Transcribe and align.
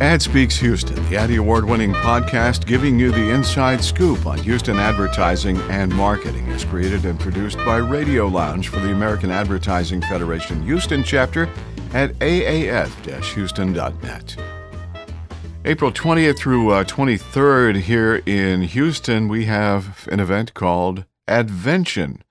Ad 0.00 0.22
Speaks 0.22 0.56
Houston, 0.56 0.96
the 1.10 1.18
Addy 1.18 1.36
Award 1.36 1.66
winning 1.66 1.92
podcast 1.92 2.64
giving 2.64 2.98
you 2.98 3.12
the 3.12 3.30
inside 3.34 3.84
scoop 3.84 4.24
on 4.24 4.38
Houston 4.38 4.78
advertising 4.78 5.58
and 5.70 5.94
marketing, 5.94 6.46
is 6.46 6.64
created 6.64 7.04
and 7.04 7.20
produced 7.20 7.58
by 7.58 7.76
Radio 7.76 8.26
Lounge 8.26 8.68
for 8.68 8.80
the 8.80 8.92
American 8.92 9.30
Advertising 9.30 10.00
Federation 10.00 10.62
Houston 10.62 11.04
chapter 11.04 11.50
at 11.92 12.18
aaf 12.20 13.24
houston.net. 13.34 14.36
April 15.66 15.92
20th 15.92 16.38
through 16.38 16.70
uh, 16.70 16.84
23rd 16.84 17.82
here 17.82 18.22
in 18.24 18.62
Houston, 18.62 19.28
we 19.28 19.44
have 19.44 20.08
an 20.10 20.18
event 20.18 20.54
called 20.54 21.04
Advention. 21.28 22.24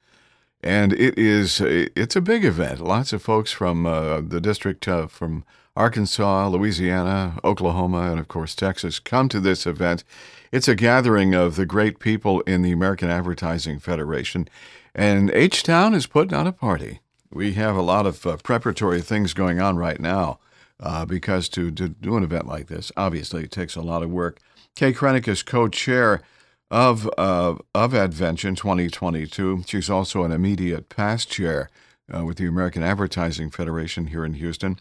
And 0.62 0.92
it 0.94 1.20
is 1.20 1.62
it's 1.62 2.16
a 2.16 2.22
big 2.22 2.44
event. 2.44 2.82
Lots 2.82 3.14
of 3.14 3.22
folks 3.22 3.52
from 3.52 3.86
uh, 3.86 4.22
the 4.22 4.42
district, 4.42 4.88
uh, 4.88 5.06
from 5.06 5.46
Arkansas, 5.80 6.50
Louisiana, 6.50 7.40
Oklahoma, 7.42 8.12
and 8.12 8.20
of 8.20 8.28
course 8.28 8.54
Texas 8.54 9.00
come 9.00 9.30
to 9.30 9.40
this 9.40 9.66
event. 9.66 10.04
It's 10.52 10.68
a 10.68 10.76
gathering 10.76 11.34
of 11.34 11.56
the 11.56 11.66
great 11.66 12.00
people 12.00 12.42
in 12.42 12.64
the 12.64 12.74
American 12.74 13.10
Advertising 13.10 13.80
Federation, 13.80 14.50
and 14.94 15.32
H 15.32 15.64
Town 15.64 15.94
is 15.94 16.06
putting 16.06 16.34
on 16.34 16.48
a 16.48 16.52
party. 16.52 17.00
We 17.32 17.54
have 17.54 17.78
a 17.78 17.82
lot 17.82 18.06
of 18.06 18.28
uh, 18.28 18.36
preparatory 18.44 19.00
things 19.00 19.34
going 19.34 19.62
on 19.62 19.78
right 19.78 20.02
now 20.02 20.40
uh, 20.82 21.06
because 21.06 21.48
to, 21.50 21.72
to 21.72 21.88
do 21.88 22.18
an 22.18 22.24
event 22.24 22.46
like 22.46 22.68
this, 22.68 22.92
obviously, 22.98 23.44
it 23.44 23.52
takes 23.52 23.78
a 23.78 23.82
lot 23.82 24.04
of 24.04 24.10
work. 24.10 24.42
Kay 24.76 24.92
Krenick 24.92 25.30
is 25.30 25.44
co 25.44 25.70
chair 25.70 26.22
of, 26.70 27.10
uh, 27.18 27.56
of 27.74 27.94
Advention 27.94 28.56
2022. 28.56 29.64
She's 29.66 29.90
also 29.90 30.24
an 30.24 30.34
immediate 30.34 30.90
past 30.90 31.30
chair 31.30 31.70
uh, 32.14 32.26
with 32.26 32.36
the 32.36 32.48
American 32.48 32.84
Advertising 32.84 33.50
Federation 33.50 34.08
here 34.08 34.26
in 34.26 34.34
Houston. 34.34 34.78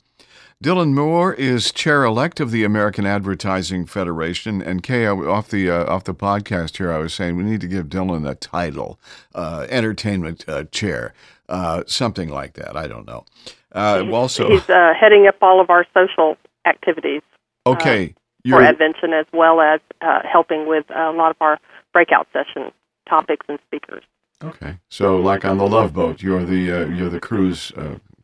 Dylan 0.62 0.92
Moore 0.92 1.34
is 1.34 1.70
chair 1.70 2.02
elect 2.02 2.40
of 2.40 2.50
the 2.50 2.64
American 2.64 3.06
Advertising 3.06 3.86
Federation, 3.86 4.60
and 4.60 4.82
Kay, 4.82 5.06
off 5.06 5.48
the 5.48 5.70
uh, 5.70 5.84
off 5.84 6.02
the 6.02 6.14
podcast 6.14 6.78
here, 6.78 6.90
I 6.90 6.98
was 6.98 7.14
saying 7.14 7.36
we 7.36 7.44
need 7.44 7.60
to 7.60 7.68
give 7.68 7.86
Dylan 7.86 8.28
a 8.28 8.34
title, 8.34 8.98
uh, 9.36 9.68
entertainment 9.70 10.44
uh, 10.48 10.64
chair, 10.64 11.14
uh, 11.48 11.84
something 11.86 12.28
like 12.28 12.54
that. 12.54 12.76
I 12.76 12.88
don't 12.88 13.06
know. 13.06 13.24
Uh, 13.70 14.02
he's, 14.02 14.12
also, 14.12 14.48
he's 14.48 14.68
uh, 14.68 14.94
heading 14.98 15.28
up 15.28 15.36
all 15.40 15.60
of 15.60 15.70
our 15.70 15.86
social 15.94 16.36
activities. 16.66 17.22
Okay, 17.64 18.16
for 18.50 18.60
Advention, 18.60 19.12
as 19.12 19.26
well 19.32 19.60
as 19.60 19.78
helping 20.24 20.66
with 20.66 20.86
a 20.90 21.12
lot 21.12 21.30
of 21.30 21.36
our 21.40 21.60
breakout 21.92 22.26
session 22.32 22.72
topics 23.08 23.46
and 23.48 23.60
speakers. 23.68 24.02
Okay, 24.42 24.78
so 24.88 25.20
like 25.20 25.44
on 25.44 25.58
the 25.58 25.68
Love 25.68 25.92
Boat, 25.92 26.20
you're 26.20 26.44
the 26.44 26.56
you're 26.92 27.10
the 27.10 27.20
cruise 27.20 27.70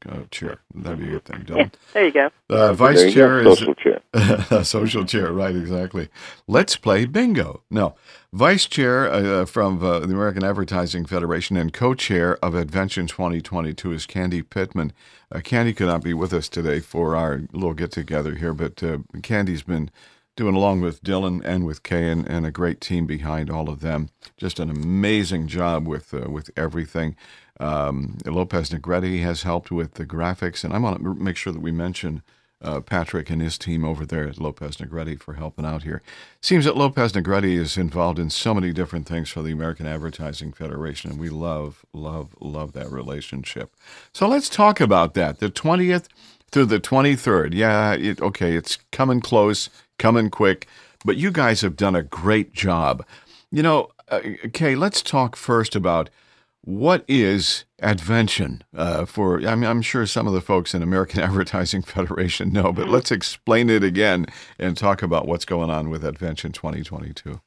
uh, 0.08 0.20
chair. 0.30 0.60
That'd 0.74 0.98
be 0.98 1.08
a 1.08 1.10
good 1.12 1.24
thing, 1.24 1.40
Dylan. 1.42 1.56
Yeah, 1.56 1.68
there 1.92 2.06
you 2.06 2.12
go. 2.12 2.30
Uh, 2.50 2.72
vice 2.72 3.12
chair 3.12 3.42
go. 3.42 3.52
is 3.52 3.58
social 3.58 3.74
chair. 3.74 4.64
social 4.64 5.04
chair, 5.04 5.32
right? 5.32 5.54
Exactly. 5.54 6.08
Let's 6.46 6.76
play 6.76 7.04
bingo. 7.06 7.62
No, 7.70 7.94
vice 8.32 8.66
chair 8.66 9.10
uh, 9.10 9.44
from 9.46 9.82
uh, 9.82 10.00
the 10.00 10.12
American 10.12 10.44
Advertising 10.44 11.06
Federation 11.06 11.56
and 11.56 11.72
co-chair 11.72 12.36
of 12.44 12.54
Advention 12.54 13.06
2022 13.06 13.92
is 13.92 14.06
Candy 14.06 14.42
Pittman. 14.42 14.92
Uh, 15.32 15.40
Candy 15.40 15.72
could 15.72 15.86
not 15.86 16.02
be 16.02 16.14
with 16.14 16.32
us 16.32 16.48
today 16.48 16.80
for 16.80 17.16
our 17.16 17.42
little 17.52 17.74
get-together 17.74 18.34
here, 18.36 18.54
but 18.54 18.82
uh, 18.82 18.98
Candy's 19.22 19.62
been 19.62 19.90
doing 20.36 20.54
along 20.54 20.80
with 20.80 21.02
Dylan 21.02 21.44
and 21.44 21.64
with 21.64 21.82
Kay 21.84 22.10
and, 22.10 22.26
and, 22.26 22.44
a 22.44 22.50
great 22.50 22.80
team 22.80 23.06
behind 23.06 23.50
all 23.50 23.68
of 23.68 23.80
them. 23.80 24.08
Just 24.36 24.58
an 24.58 24.68
amazing 24.68 25.46
job 25.46 25.86
with 25.86 26.12
with 26.12 26.50
everything. 26.56 27.14
Um, 27.60 28.18
Lopez 28.26 28.70
Negrete 28.70 29.22
has 29.22 29.42
helped 29.42 29.70
with 29.70 29.94
the 29.94 30.06
graphics, 30.06 30.64
and 30.64 30.72
I 30.74 30.78
want 30.78 31.02
to 31.02 31.14
make 31.14 31.36
sure 31.36 31.52
that 31.52 31.62
we 31.62 31.70
mention 31.70 32.22
uh, 32.60 32.80
Patrick 32.80 33.30
and 33.30 33.42
his 33.42 33.58
team 33.58 33.84
over 33.84 34.06
there 34.06 34.26
at 34.26 34.40
Lopez 34.40 34.78
Negrete 34.78 35.20
for 35.20 35.34
helping 35.34 35.64
out 35.64 35.82
here. 35.82 36.02
Seems 36.40 36.64
that 36.64 36.76
Lopez 36.76 37.12
Negrete 37.12 37.56
is 37.56 37.76
involved 37.76 38.18
in 38.18 38.30
so 38.30 38.54
many 38.54 38.72
different 38.72 39.06
things 39.06 39.28
for 39.28 39.42
the 39.42 39.52
American 39.52 39.86
Advertising 39.86 40.52
Federation, 40.52 41.10
and 41.10 41.20
we 41.20 41.28
love, 41.28 41.84
love, 41.92 42.34
love 42.40 42.72
that 42.72 42.90
relationship. 42.90 43.76
So 44.12 44.26
let's 44.26 44.48
talk 44.48 44.80
about 44.80 45.14
that. 45.14 45.38
The 45.38 45.50
20th 45.50 46.08
through 46.50 46.66
the 46.66 46.80
23rd. 46.80 47.54
Yeah, 47.54 47.92
it, 47.94 48.20
okay, 48.20 48.56
it's 48.56 48.78
coming 48.92 49.20
close, 49.20 49.68
coming 49.98 50.30
quick, 50.30 50.66
but 51.04 51.16
you 51.16 51.30
guys 51.30 51.60
have 51.60 51.76
done 51.76 51.94
a 51.94 52.02
great 52.02 52.52
job. 52.52 53.04
You 53.50 53.62
know, 53.62 53.90
uh, 54.08 54.20
Kay, 54.52 54.74
let's 54.74 55.02
talk 55.02 55.36
first 55.36 55.76
about– 55.76 56.10
what 56.64 57.04
is 57.06 57.66
Advention? 57.80 58.64
Uh, 58.74 59.04
for 59.04 59.46
I 59.46 59.54
mean, 59.54 59.68
I'm 59.68 59.82
sure 59.82 60.06
some 60.06 60.26
of 60.26 60.32
the 60.32 60.40
folks 60.40 60.74
in 60.74 60.82
American 60.82 61.20
Advertising 61.28 61.82
Federation 61.82 62.52
know, 62.52 62.72
but 62.72 62.88
let's 62.88 63.10
explain 63.10 63.68
it 63.68 63.84
again 63.84 64.26
and 64.58 64.76
talk 64.76 65.02
about 65.02 65.26
what's 65.26 65.44
going 65.44 65.70
on 65.70 65.90
with 65.90 66.04
Advention 66.04 66.52
2022. 66.52 67.40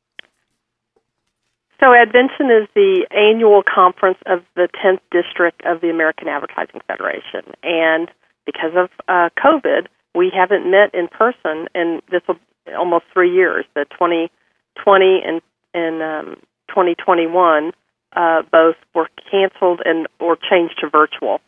So, 1.79 1.93
Advention 1.93 2.49
is 2.49 2.67
the 2.73 3.05
annual 3.11 3.61
conference 3.63 4.17
of 4.25 4.43
the 4.55 4.67
10th 4.83 5.01
District 5.11 5.61
of 5.65 5.81
the 5.81 5.89
American 5.89 6.27
Advertising 6.27 6.81
Federation. 6.87 7.53
And 7.61 8.09
because 8.47 8.71
of 8.75 8.89
uh, 9.07 9.29
COVID, 9.37 9.87
we 10.15 10.31
haven't 10.35 10.69
met 10.69 10.93
in 10.95 11.07
person, 11.07 11.67
and 11.75 12.01
this 12.09 12.21
will 12.27 12.37
almost 12.77 13.05
three 13.13 13.31
years. 13.31 13.65
The 13.75 13.85
2020 13.91 15.21
and, 15.23 15.41
and 15.73 16.01
um, 16.01 16.35
2021 16.69 17.71
uh, 18.15 18.41
both 18.51 18.75
were 18.95 19.09
canceled 19.29 19.81
and 19.85 20.07
or 20.19 20.37
changed 20.37 20.79
to 20.79 20.89
virtual 20.89 21.39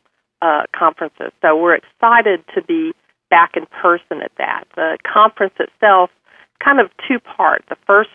uh, 0.41 0.63
conferences. 0.77 1.31
So 1.41 1.55
we're 1.55 1.75
excited 1.75 2.43
to 2.55 2.63
be 2.63 2.93
back 3.29 3.55
in 3.55 3.65
person 3.67 4.21
at 4.23 4.31
that. 4.37 4.63
The 4.75 4.97
conference 5.05 5.53
itself, 5.59 6.09
kind 6.63 6.79
of 6.79 6.89
two 7.07 7.19
part. 7.19 7.63
The 7.69 7.77
first 7.85 8.09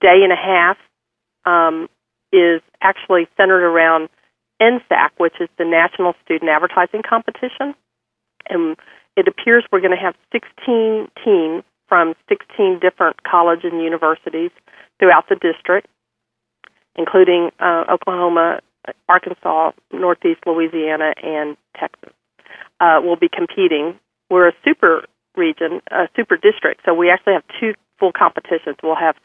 day 0.00 0.22
and 0.22 0.32
a 0.32 0.36
half 0.36 0.76
um, 1.44 1.88
is 2.32 2.60
actually 2.80 3.28
centered 3.36 3.64
around 3.64 4.08
NSAC, 4.60 5.10
which 5.16 5.34
is 5.40 5.48
the 5.58 5.64
National 5.64 6.14
Student 6.24 6.50
Advertising 6.50 7.02
Competition, 7.08 7.74
and 8.48 8.76
it 9.16 9.26
appears 9.26 9.64
we're 9.72 9.80
going 9.80 9.96
to 9.96 10.02
have 10.02 10.14
16 10.32 11.08
teams 11.24 11.64
from 11.88 12.14
16 12.28 12.78
different 12.80 13.22
colleges 13.24 13.72
and 13.72 13.82
universities 13.82 14.50
throughout 14.98 15.28
the 15.28 15.34
district 15.36 15.88
including 16.96 17.50
uh, 17.60 17.84
Oklahoma, 17.90 18.60
Arkansas, 19.08 19.72
Northeast 19.92 20.40
Louisiana, 20.46 21.12
and 21.22 21.56
Texas, 21.78 22.12
uh, 22.80 23.00
will 23.02 23.16
be 23.16 23.28
competing. 23.28 23.98
We're 24.30 24.48
a 24.48 24.52
super 24.64 25.04
region, 25.36 25.80
a 25.90 26.08
super 26.16 26.36
district, 26.36 26.82
so 26.84 26.94
we 26.94 27.10
actually 27.10 27.34
have 27.34 27.44
two 27.60 27.74
full 27.98 28.12
competitions. 28.12 28.76
We'll 28.82 28.96
have 28.96 29.16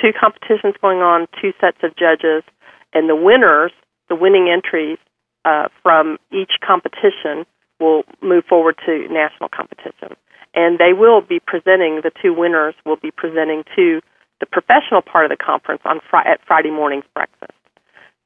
two 0.00 0.12
competitions 0.18 0.74
going 0.80 0.98
on, 0.98 1.26
two 1.40 1.52
sets 1.60 1.78
of 1.82 1.96
judges, 1.96 2.44
and 2.92 3.08
the 3.08 3.16
winners, 3.16 3.72
the 4.08 4.14
winning 4.14 4.48
entries 4.48 4.98
uh, 5.44 5.68
from 5.82 6.18
each 6.32 6.52
competition, 6.64 7.46
will 7.80 8.02
move 8.22 8.44
forward 8.44 8.76
to 8.86 9.08
national 9.08 9.48
competition. 9.48 10.16
And 10.54 10.78
they 10.78 10.92
will 10.92 11.20
be 11.20 11.40
presenting, 11.40 12.00
the 12.02 12.10
two 12.22 12.34
winners 12.34 12.74
will 12.84 12.96
be 12.96 13.10
presenting 13.10 13.64
to 13.76 14.00
the 14.40 14.46
professional 14.46 15.02
part 15.02 15.24
of 15.24 15.30
the 15.30 15.36
conference 15.36 15.82
on 15.84 16.00
fr- 16.10 16.16
at 16.16 16.40
Friday 16.46 16.70
morning's 16.70 17.04
breakfast. 17.14 17.52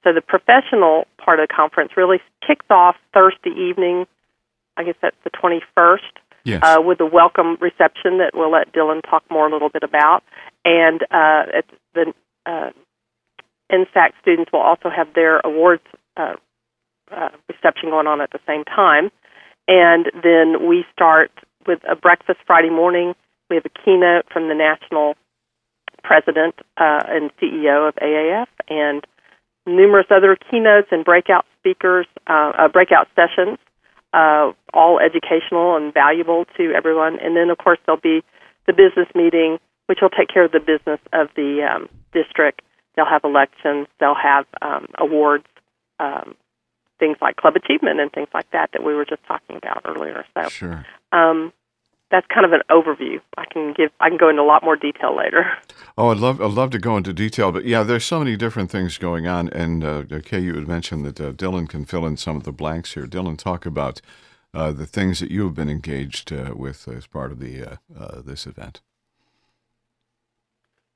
So 0.05 0.13
the 0.13 0.21
professional 0.21 1.07
part 1.19 1.41
of 1.41 1.49
the 1.49 1.55
conference 1.55 1.93
really 1.97 2.21
kicks 2.47 2.67
off 2.71 2.97
Thursday 3.13 3.51
evening. 3.51 4.07
I 4.77 4.85
guess 4.85 4.97
that's 5.03 5.17
the 5.25 5.31
21st. 5.31 5.99
Yes. 6.45 6.61
Uh, 6.63 6.83
with 6.83 7.01
a 7.01 7.07
welcome 7.07 7.57
reception 7.61 8.19
that 8.19 8.33
we'll 8.35 8.51
let 8.51 8.73
Dylan 8.73 9.01
talk 9.03 9.25
more 9.31 9.49
a 9.49 9.51
little 9.51 9.71
bit 9.71 9.83
about, 9.83 10.23
and 10.63 11.03
uh, 11.05 11.45
at 11.57 11.65
the 11.95 12.13
uh, 12.45 12.69
NSAC 13.73 14.11
students 14.21 14.53
will 14.53 14.61
also 14.61 14.91
have 14.91 15.15
their 15.15 15.41
awards 15.41 15.83
uh, 16.19 16.35
uh, 17.11 17.31
reception 17.49 17.89
going 17.89 18.07
on 18.07 18.21
at 18.21 18.31
the 18.31 18.41
same 18.47 18.63
time, 18.65 19.11
and 19.67 20.13
then 20.23 20.69
we 20.69 20.85
start 20.93 21.31
with 21.67 21.81
a 21.89 21.97
breakfast 21.97 22.41
Friday 22.47 22.69
morning. 22.69 23.15
We 23.49 23.57
have 23.57 23.65
a 23.65 23.83
keynote 23.83 24.27
from 24.31 24.49
the 24.49 24.55
national 24.55 25.15
president 26.05 26.55
uh, 26.77 27.03
and 27.09 27.31
CEO 27.43 27.89
of 27.89 27.95
AAF, 27.97 28.47
and 28.69 29.05
numerous 29.67 30.07
other 30.11 30.37
keynotes 30.51 30.89
and 30.93 31.05
breakout 31.05 31.47
speakers, 31.59 32.07
uh, 32.27 32.53
uh, 32.57 32.69
breakout 32.69 33.09
sessions, 33.17 33.59
uh, 34.13 34.53
all 34.73 35.01
educational 35.01 35.77
and 35.77 35.93
valuable 35.93 36.45
to 36.57 36.73
everyone. 36.77 37.19
And 37.21 37.35
then, 37.35 37.51
of 37.51 37.59
course, 37.59 37.79
there'll 37.87 38.01
be 38.01 38.23
the 38.67 38.73
business 38.73 39.09
meeting, 39.15 39.59
which 39.87 39.99
will 40.01 40.11
take 40.11 40.29
care 40.29 40.45
of 40.45 40.53
the 40.53 40.61
business 40.61 41.01
of 41.13 41.29
the 41.35 41.67
um, 41.69 41.89
district. 42.13 42.63
They'll 42.95 43.07
have 43.07 43.25
elections, 43.25 43.89
they'll 43.99 44.15
have 44.15 44.47
um, 44.63 44.87
awards, 44.99 45.47
um, 45.99 46.37
things 47.01 47.17
like 47.21 47.37
club 47.37 47.57
achievement 47.57 47.99
and 47.99 48.13
things 48.13 48.29
like 48.33 48.49
that 48.53 48.71
that 48.73 48.85
we 48.85 48.95
were 48.95 49.05
just 49.05 49.25
talking 49.27 49.57
about 49.57 49.83
earlier. 49.85 50.25
So, 50.37 50.49
sure. 50.49 50.87
That's 52.15 52.29
kind 52.33 52.47
of 52.47 52.53
an 52.53 52.61
overview. 52.71 53.21
I 53.37 53.45
can 53.53 53.75
give 53.77 53.91
I 53.99 54.09
can 54.09 54.19
go 54.19 54.29
into 54.29 54.41
a 54.41 54.47
lot 54.47 54.63
more 54.63 54.77
detail 54.77 55.17
later. 55.17 55.51
Oh, 55.99 56.11
I'd 56.11 56.19
love 56.19 56.41
I'd 56.41 56.53
love 56.53 56.71
to 56.71 56.79
go 56.79 56.97
into 56.97 57.13
detail, 57.13 57.51
but 57.51 57.65
yeah, 57.65 57.83
there's 57.83 58.05
so 58.05 58.21
many 58.21 58.37
different 58.37 58.71
things 58.71 58.99
going 58.99 59.27
on. 59.27 59.49
And 59.49 59.83
uh, 59.83 60.05
Kay, 60.23 60.39
you 60.39 60.55
had 60.55 60.69
mentioned 60.69 61.05
that 61.07 61.21
uh, 61.21 61.33
Dylan 61.33 61.69
can 61.69 61.85
fill 61.85 62.07
in 62.07 62.17
some 62.17 62.37
of 62.37 62.45
the 62.45 62.53
blanks 62.53 62.95
here. 62.95 63.07
Dylan, 63.07 63.37
talk 63.37 63.67
about 63.67 64.01
uh, 64.55 64.71
the 64.71 64.87
things 64.87 65.19
that 65.19 65.33
you 65.33 65.43
have 65.47 65.57
been 65.57 65.69
engaged 65.69 66.33
uh, 66.33 66.55
with 66.55 66.87
as 66.87 67.09
part 67.09 67.33
of 67.33 67.41
the 67.41 67.65
uh, 67.65 67.77
uh, 67.99 68.23
this 68.23 68.47
event? 68.47 68.81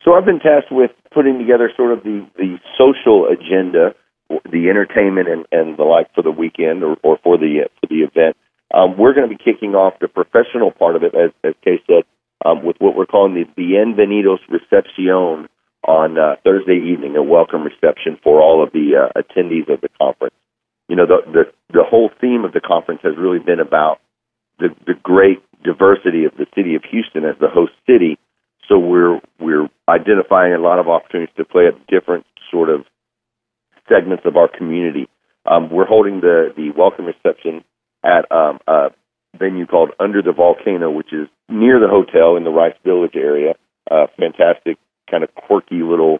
So 0.04 0.14
I've 0.14 0.24
been 0.24 0.38
tasked 0.38 0.70
with 0.70 0.92
putting 1.12 1.38
together 1.38 1.72
sort 1.76 1.92
of 1.92 2.04
the, 2.04 2.24
the 2.36 2.58
social 2.78 3.26
agenda, 3.26 3.96
the 4.28 4.70
entertainment 4.70 5.28
and, 5.28 5.46
and 5.50 5.76
the 5.76 5.82
like 5.82 6.14
for 6.14 6.22
the 6.22 6.30
weekend 6.30 6.84
or, 6.84 6.96
or 7.02 7.18
for 7.24 7.36
the 7.36 7.68
for 7.80 7.88
the 7.88 8.02
event. 8.02 8.36
Um, 8.72 8.98
we're 8.98 9.14
going 9.14 9.28
to 9.28 9.34
be 9.34 9.42
kicking 9.42 9.74
off 9.74 9.94
the 10.00 10.08
professional 10.08 10.70
part 10.70 10.96
of 10.96 11.02
it, 11.02 11.14
as, 11.14 11.30
as 11.42 11.54
Kay 11.64 11.80
said, 11.86 12.04
um, 12.44 12.64
with 12.64 12.76
what 12.78 12.94
we're 12.94 13.06
calling 13.06 13.34
the 13.34 13.44
Bienvenidos 13.60 14.40
Recepcion 14.48 15.48
on 15.86 16.18
uh, 16.18 16.36
Thursday 16.44 16.76
evening, 16.76 17.16
a 17.16 17.22
welcome 17.22 17.62
reception 17.62 18.18
for 18.22 18.42
all 18.42 18.62
of 18.62 18.72
the 18.72 18.92
uh, 19.08 19.18
attendees 19.18 19.72
of 19.72 19.80
the 19.80 19.88
conference. 19.98 20.34
You 20.88 20.96
know, 20.96 21.06
the, 21.06 21.18
the 21.30 21.52
the 21.72 21.84
whole 21.84 22.10
theme 22.20 22.44
of 22.44 22.52
the 22.52 22.60
conference 22.60 23.00
has 23.02 23.14
really 23.16 23.38
been 23.38 23.60
about 23.60 24.00
the 24.58 24.68
the 24.86 24.94
great 24.94 25.42
diversity 25.62 26.24
of 26.24 26.32
the 26.36 26.46
city 26.54 26.74
of 26.74 26.82
Houston 26.90 27.24
as 27.24 27.36
the 27.40 27.48
host 27.48 27.72
city. 27.86 28.18
So 28.68 28.78
we're 28.78 29.20
we're 29.38 29.68
identifying 29.88 30.52
a 30.54 30.58
lot 30.58 30.78
of 30.78 30.88
opportunities 30.88 31.34
to 31.36 31.44
play 31.44 31.66
at 31.66 31.86
different 31.86 32.26
sort 32.50 32.68
of 32.68 32.84
segments 33.88 34.24
of 34.26 34.36
our 34.36 34.48
community. 34.48 35.08
Um, 35.46 35.70
we're 35.70 35.86
holding 35.86 36.20
the 36.20 36.52
the 36.56 36.70
welcome 36.70 37.06
reception 37.06 37.64
at 38.08 38.30
um, 38.32 38.58
a 38.66 38.88
venue 39.38 39.66
called 39.66 39.90
Under 40.00 40.22
the 40.22 40.32
Volcano, 40.32 40.90
which 40.90 41.12
is 41.12 41.28
near 41.48 41.78
the 41.78 41.88
hotel 41.88 42.36
in 42.36 42.44
the 42.44 42.50
Rice 42.50 42.76
Village 42.84 43.14
area. 43.14 43.54
Uh, 43.90 44.06
fantastic, 44.18 44.78
kind 45.10 45.22
of 45.22 45.34
quirky 45.34 45.82
little 45.82 46.18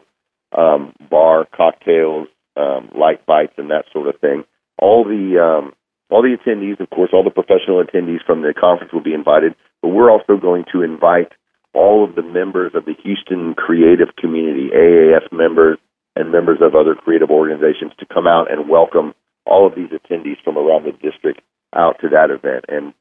um, 0.55 0.93
bar, 1.09 1.47
cocktails, 1.55 2.27
um, 2.55 2.89
light 2.97 3.25
bites, 3.25 3.53
and 3.57 3.71
that 3.71 3.85
sort 3.91 4.07
of 4.07 4.19
thing. 4.21 4.43
All 4.79 5.03
the 5.03 5.41
um, 5.41 5.73
all 6.09 6.21
the 6.21 6.35
attendees, 6.37 6.79
of 6.79 6.89
course, 6.89 7.09
all 7.13 7.23
the 7.23 7.29
professional 7.29 7.83
attendees 7.83 8.25
from 8.25 8.41
the 8.41 8.53
conference 8.53 8.93
will 8.93 9.03
be 9.03 9.13
invited, 9.13 9.55
but 9.81 9.89
we're 9.89 10.11
also 10.11 10.37
going 10.37 10.65
to 10.73 10.81
invite 10.81 11.31
all 11.73 12.03
of 12.03 12.15
the 12.15 12.23
members 12.23 12.71
of 12.73 12.85
the 12.85 12.95
Houston 13.03 13.53
creative 13.53 14.15
community, 14.17 14.69
AAF 14.73 15.31
members, 15.31 15.77
and 16.15 16.31
members 16.31 16.57
of 16.61 16.73
other 16.73 16.95
creative 16.95 17.29
organizations 17.29 17.93
to 17.99 18.07
come 18.11 18.25
out 18.25 18.51
and 18.51 18.67
welcome 18.67 19.13
all 19.45 19.67
of 19.67 19.75
these 19.75 19.89
attendees 19.89 20.41
from 20.43 20.57
around 20.57 20.85
the 20.85 20.91
district 20.91 21.41
out 21.75 21.97
to 22.01 22.09
that 22.09 22.29
event. 22.31 22.65
And 22.67 22.93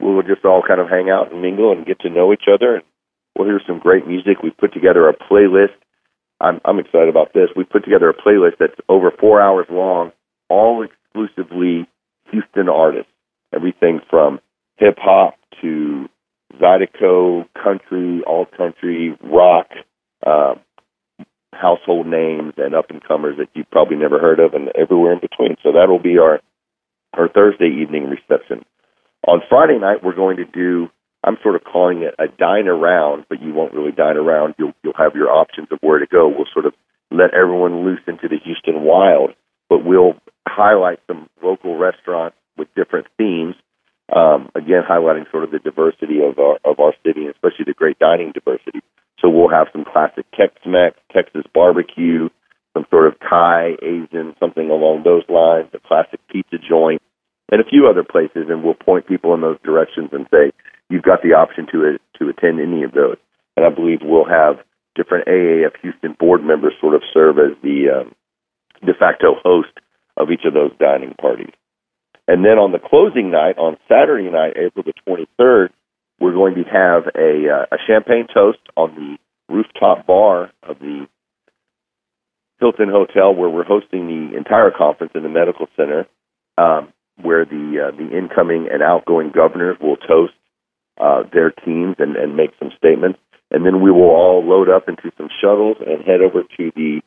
we'll 0.00 0.22
just 0.22 0.44
all 0.44 0.62
kind 0.66 0.80
of 0.80 0.88
hang 0.88 1.10
out 1.10 1.32
and 1.32 1.42
mingle 1.42 1.72
and 1.72 1.86
get 1.86 2.00
to 2.00 2.10
know 2.10 2.32
each 2.32 2.48
other. 2.52 2.76
And 2.76 2.84
we'll 3.36 3.48
hear 3.48 3.60
some 3.66 3.78
great 3.78 4.06
music. 4.06 4.42
We've 4.42 4.56
put 4.56 4.72
together 4.72 5.08
a 5.08 5.14
playlist. 5.14 5.76
I'm, 6.40 6.60
I'm 6.64 6.78
excited 6.78 7.08
about 7.08 7.32
this. 7.32 7.48
We 7.56 7.64
put 7.64 7.84
together 7.84 8.08
a 8.10 8.14
playlist 8.14 8.58
that's 8.60 8.78
over 8.88 9.10
four 9.10 9.40
hours 9.40 9.66
long, 9.70 10.12
all 10.48 10.84
exclusively 10.84 11.88
Houston 12.30 12.68
artists. 12.68 13.10
Everything 13.52 14.00
from 14.08 14.40
hip 14.76 14.98
hop 14.98 15.34
to 15.62 16.08
Zydeco, 16.60 17.46
country, 17.62 18.22
alt 18.26 18.50
country, 18.56 19.16
rock, 19.22 19.68
uh, 20.26 20.54
household 21.52 22.06
names, 22.06 22.54
and 22.56 22.74
up 22.74 22.90
and 22.90 23.02
comers 23.02 23.36
that 23.38 23.48
you've 23.54 23.70
probably 23.70 23.96
never 23.96 24.18
heard 24.18 24.38
of, 24.38 24.54
and 24.54 24.68
everywhere 24.74 25.12
in 25.12 25.20
between. 25.20 25.56
So 25.62 25.72
that'll 25.72 25.98
be 25.98 26.18
our 26.18 26.40
our 27.14 27.28
Thursday 27.28 27.68
evening 27.82 28.08
reception. 28.10 28.64
On 29.26 29.40
Friday 29.48 29.78
night, 29.78 30.04
we're 30.04 30.14
going 30.14 30.36
to 30.36 30.44
do. 30.44 30.88
I'm 31.24 31.36
sort 31.42 31.56
of 31.56 31.64
calling 31.64 32.02
it 32.02 32.14
a 32.18 32.28
dine 32.28 32.68
around, 32.68 33.26
but 33.28 33.42
you 33.42 33.52
won't 33.52 33.74
really 33.74 33.92
dine 33.92 34.16
around. 34.16 34.54
You'll 34.58 34.74
you'll 34.82 34.98
have 34.98 35.14
your 35.14 35.30
options 35.30 35.68
of 35.70 35.78
where 35.80 35.98
to 35.98 36.06
go. 36.06 36.28
We'll 36.28 36.46
sort 36.52 36.66
of 36.66 36.74
let 37.10 37.34
everyone 37.34 37.84
loose 37.84 38.00
into 38.06 38.28
the 38.28 38.38
Houston 38.44 38.84
wild, 38.84 39.30
but 39.68 39.84
we'll 39.84 40.14
highlight 40.46 41.00
some 41.06 41.28
local 41.42 41.76
restaurants 41.76 42.36
with 42.56 42.68
different 42.74 43.06
themes. 43.16 43.54
Um, 44.14 44.48
again, 44.54 44.82
highlighting 44.88 45.30
sort 45.30 45.44
of 45.44 45.50
the 45.50 45.58
diversity 45.58 46.20
of 46.22 46.38
our 46.38 46.58
of 46.64 46.78
our 46.78 46.94
city, 47.04 47.26
and 47.26 47.34
especially 47.34 47.64
the 47.66 47.74
great 47.74 47.98
dining 47.98 48.32
diversity. 48.32 48.80
So 49.20 49.28
we'll 49.28 49.50
have 49.50 49.66
some 49.72 49.84
classic 49.84 50.26
Tex-Mex, 50.36 50.96
Texas 51.12 51.42
barbecue, 51.52 52.28
some 52.78 52.86
sort 52.90 53.08
of 53.08 53.18
Thai, 53.18 53.74
Asian, 53.82 54.34
something 54.38 54.70
along 54.70 55.02
those 55.02 55.24
lines, 55.28 55.68
a 55.74 55.80
classic 55.80 56.20
pizza 56.30 56.56
joint, 56.58 57.02
and 57.50 57.60
a 57.60 57.64
few 57.64 57.88
other 57.88 58.04
places, 58.04 58.46
and 58.48 58.62
we'll 58.62 58.74
point 58.74 59.08
people 59.08 59.34
in 59.34 59.40
those 59.40 59.58
directions 59.64 60.10
and 60.12 60.26
say 60.30 60.52
you've 60.88 61.02
got 61.02 61.22
the 61.22 61.34
option 61.34 61.66
to 61.72 61.98
to 62.18 62.28
attend 62.28 62.60
any 62.60 62.84
of 62.84 62.92
those. 62.92 63.16
And 63.56 63.66
I 63.66 63.70
believe 63.70 64.00
we'll 64.02 64.28
have 64.28 64.62
different 64.94 65.26
AAF 65.26 65.74
Houston 65.82 66.14
board 66.18 66.44
members 66.44 66.74
sort 66.80 66.94
of 66.94 67.02
serve 67.12 67.38
as 67.38 67.56
the 67.62 67.88
um, 67.90 68.14
de 68.84 68.94
facto 68.94 69.34
host 69.42 69.72
of 70.16 70.30
each 70.30 70.44
of 70.44 70.54
those 70.54 70.72
dining 70.78 71.14
parties. 71.20 71.54
And 72.26 72.44
then 72.44 72.58
on 72.58 72.72
the 72.72 72.78
closing 72.78 73.30
night, 73.30 73.56
on 73.58 73.78
Saturday 73.88 74.30
night, 74.30 74.54
April 74.56 74.84
the 74.84 74.92
23rd, 75.08 75.70
we're 76.20 76.34
going 76.34 76.54
to 76.56 76.64
have 76.64 77.06
a, 77.14 77.48
uh, 77.48 77.74
a 77.74 77.78
champagne 77.86 78.26
toast 78.32 78.58
on 78.76 78.94
the 78.94 79.54
rooftop 79.54 80.06
bar 80.06 80.50
of 80.62 80.78
the 80.78 81.06
Hilton 82.60 82.88
Hotel, 82.88 83.34
where 83.34 83.48
we're 83.48 83.64
hosting 83.64 84.06
the 84.06 84.36
entire 84.36 84.70
conference 84.70 85.12
in 85.14 85.22
the 85.22 85.28
medical 85.28 85.66
center, 85.76 86.06
um, 86.56 86.92
where 87.20 87.44
the 87.44 87.88
uh, 87.88 87.96
the 87.96 88.16
incoming 88.16 88.68
and 88.70 88.82
outgoing 88.82 89.30
governors 89.34 89.76
will 89.80 89.96
toast 89.96 90.34
uh, 91.00 91.22
their 91.32 91.50
teams 91.50 91.96
and, 91.98 92.16
and 92.16 92.36
make 92.36 92.50
some 92.58 92.70
statements, 92.76 93.18
and 93.50 93.64
then 93.64 93.80
we 93.80 93.90
will 93.90 94.10
all 94.10 94.44
load 94.44 94.68
up 94.68 94.88
into 94.88 95.10
some 95.16 95.28
shuttles 95.40 95.76
and 95.80 96.04
head 96.04 96.20
over 96.20 96.42
to 96.56 96.72
the 96.74 97.00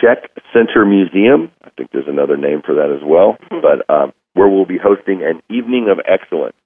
Czech 0.00 0.30
Center 0.52 0.84
Museum. 0.84 1.50
I 1.62 1.70
think 1.70 1.90
there's 1.92 2.08
another 2.08 2.36
name 2.36 2.62
for 2.64 2.74
that 2.76 2.90
as 2.94 3.02
well, 3.04 3.36
but 3.50 3.88
um, 3.92 4.12
where 4.34 4.48
we'll 4.48 4.66
be 4.66 4.78
hosting 4.82 5.22
an 5.22 5.42
evening 5.50 5.88
of 5.90 5.98
excellence 6.06 6.56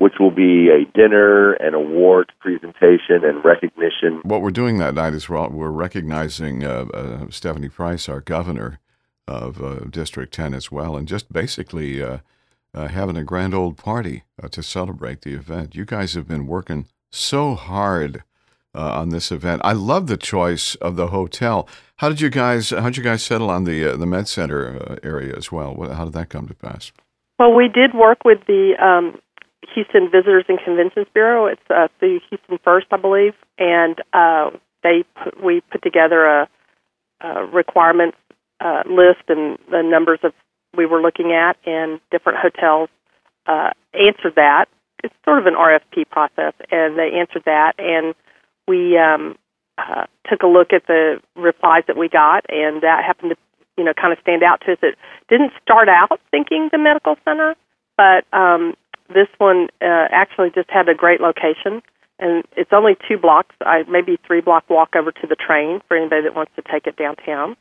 which 0.00 0.14
will 0.18 0.30
be 0.30 0.70
a 0.70 0.90
dinner 0.96 1.52
and 1.52 1.74
award 1.74 2.32
presentation 2.40 3.22
and 3.22 3.44
recognition. 3.44 4.20
What 4.22 4.40
we're 4.40 4.50
doing 4.50 4.78
that 4.78 4.94
night 4.94 5.12
is 5.12 5.28
we're, 5.28 5.46
we're 5.48 5.68
recognizing 5.68 6.64
uh, 6.64 6.86
uh, 6.94 7.26
Stephanie 7.28 7.68
Price, 7.68 8.08
our 8.08 8.22
governor 8.22 8.80
of 9.28 9.62
uh, 9.62 9.80
District 9.90 10.32
10 10.32 10.54
as 10.54 10.72
well, 10.72 10.96
and 10.96 11.06
just 11.06 11.30
basically 11.30 12.02
uh, 12.02 12.18
uh, 12.72 12.88
having 12.88 13.18
a 13.18 13.24
grand 13.24 13.52
old 13.52 13.76
party 13.76 14.24
uh, 14.42 14.48
to 14.48 14.62
celebrate 14.62 15.20
the 15.20 15.34
event. 15.34 15.74
You 15.74 15.84
guys 15.84 16.14
have 16.14 16.26
been 16.26 16.46
working 16.46 16.86
so 17.10 17.54
hard 17.54 18.24
on 18.72 19.10
this 19.10 19.30
event. 19.30 19.60
I 19.64 19.72
love 19.72 20.06
the 20.06 20.16
choice 20.16 20.76
of 20.76 20.96
the 20.96 21.08
hotel. 21.08 21.68
How 21.96 22.08
did 22.08 22.22
you 22.22 22.30
guys? 22.30 22.70
How 22.70 22.84
did 22.84 22.96
you 22.96 23.02
guys 23.02 23.22
settle 23.22 23.50
on 23.50 23.64
the 23.64 23.96
the 23.96 24.06
Med 24.06 24.28
Center 24.28 24.96
area 25.02 25.34
as 25.36 25.50
well? 25.50 25.74
How 25.92 26.04
did 26.04 26.14
that 26.14 26.28
come 26.28 26.46
to 26.46 26.54
pass? 26.54 26.92
Well, 27.40 27.52
we 27.52 27.66
did 27.66 27.94
work 27.94 28.18
with 28.24 28.38
the 28.46 28.74
um, 28.80 29.20
Houston 29.74 30.10
Visitors 30.10 30.44
and 30.48 30.58
Conventions 30.64 31.06
Bureau. 31.12 31.46
It's 31.46 31.62
uh, 31.70 31.88
through 31.98 32.20
Houston 32.30 32.58
First, 32.64 32.86
I 32.90 32.96
believe, 32.96 33.34
and 33.58 34.00
uh, 34.12 34.50
they 34.82 35.04
put, 35.22 35.42
we 35.42 35.60
put 35.60 35.82
together 35.82 36.24
a, 36.24 36.48
a 37.20 37.46
requirements 37.46 38.16
uh, 38.60 38.82
list 38.86 39.22
and 39.28 39.58
the 39.70 39.82
numbers 39.82 40.20
of 40.22 40.32
we 40.76 40.86
were 40.86 41.00
looking 41.00 41.32
at, 41.32 41.56
and 41.66 42.00
different 42.10 42.38
hotels 42.38 42.88
uh, 43.46 43.70
answered 43.94 44.34
that. 44.36 44.66
It's 45.02 45.14
sort 45.24 45.38
of 45.38 45.46
an 45.46 45.54
RFP 45.54 46.08
process, 46.10 46.52
and 46.70 46.98
they 46.98 47.10
answered 47.18 47.42
that, 47.46 47.72
and 47.78 48.14
we 48.68 48.96
um, 48.98 49.36
uh, 49.78 50.06
took 50.28 50.42
a 50.42 50.46
look 50.46 50.72
at 50.72 50.86
the 50.86 51.20
replies 51.34 51.84
that 51.88 51.96
we 51.96 52.08
got, 52.08 52.44
and 52.48 52.82
that 52.82 53.02
happened 53.04 53.30
to 53.30 53.36
you 53.76 53.84
know 53.84 53.94
kind 53.94 54.12
of 54.12 54.18
stand 54.20 54.42
out 54.42 54.60
to 54.66 54.72
us. 54.72 54.78
It 54.82 54.96
didn't 55.28 55.52
start 55.62 55.88
out 55.88 56.20
thinking 56.30 56.68
the 56.70 56.78
medical 56.78 57.16
center, 57.24 57.54
but 57.96 58.24
um, 58.32 58.74
this 59.12 59.28
one 59.38 59.68
uh, 59.82 60.08
actually 60.10 60.50
just 60.50 60.70
had 60.70 60.88
a 60.88 60.94
great 60.94 61.20
location, 61.20 61.82
and 62.18 62.44
it's 62.56 62.70
only 62.72 62.96
two 63.08 63.18
blocks, 63.18 63.54
I, 63.60 63.84
maybe 63.88 64.18
three 64.26 64.40
block 64.40 64.68
walk 64.68 64.94
over 64.94 65.10
to 65.10 65.26
the 65.26 65.36
train 65.36 65.80
for 65.88 65.96
anybody 65.96 66.22
that 66.22 66.34
wants 66.34 66.52
to 66.56 66.62
take 66.62 66.86
it 66.86 66.96
downtown. 66.96 67.56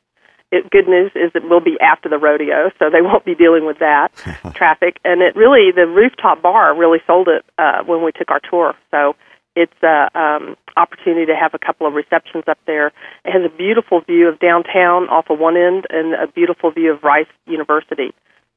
It, 0.52 0.70
good 0.70 0.88
news 0.88 1.12
is 1.16 1.32
it 1.36 1.48
will 1.48 1.62
be 1.62 1.78
after 1.80 2.10
the 2.10 2.18
rodeo, 2.18 2.72
so 2.80 2.90
they 2.90 3.02
won't 3.06 3.26
be 3.26 3.36
dealing 3.36 3.66
with 3.66 3.80
that 3.80 4.10
traffic. 4.56 5.00
And 5.06 5.22
it 5.22 5.36
really, 5.36 5.72
the 5.72 5.88
rooftop 5.88 6.42
bar 6.42 6.76
really 6.76 7.00
sold 7.08 7.28
it 7.28 7.46
uh, 7.58 7.84
when 7.86 8.04
we 8.04 8.12
took 8.12 8.32
our 8.32 8.42
tour. 8.50 8.76
So 8.92 9.16
it's 9.56 9.84
a 9.84 10.10
um, 10.18 10.56
opportunity 10.78 11.26
to 11.28 11.36
have 11.36 11.54
a 11.54 11.60
couple 11.60 11.88
of 11.88 11.94
receptions 11.94 12.46
up 12.48 12.58
there. 12.66 12.88
It 13.26 13.32
has 13.32 13.44
a 13.46 13.56
beautiful 13.56 14.02
view 14.02 14.28
of 14.28 14.40
downtown 14.40 15.10
off 15.10 15.30
of 15.30 15.40
one 15.40 15.58
end, 15.58 15.86
and 15.90 16.14
a 16.14 16.28
beautiful 16.28 16.72
view 16.72 16.94
of 16.94 17.04
Rice 17.04 17.32
University 17.46 18.14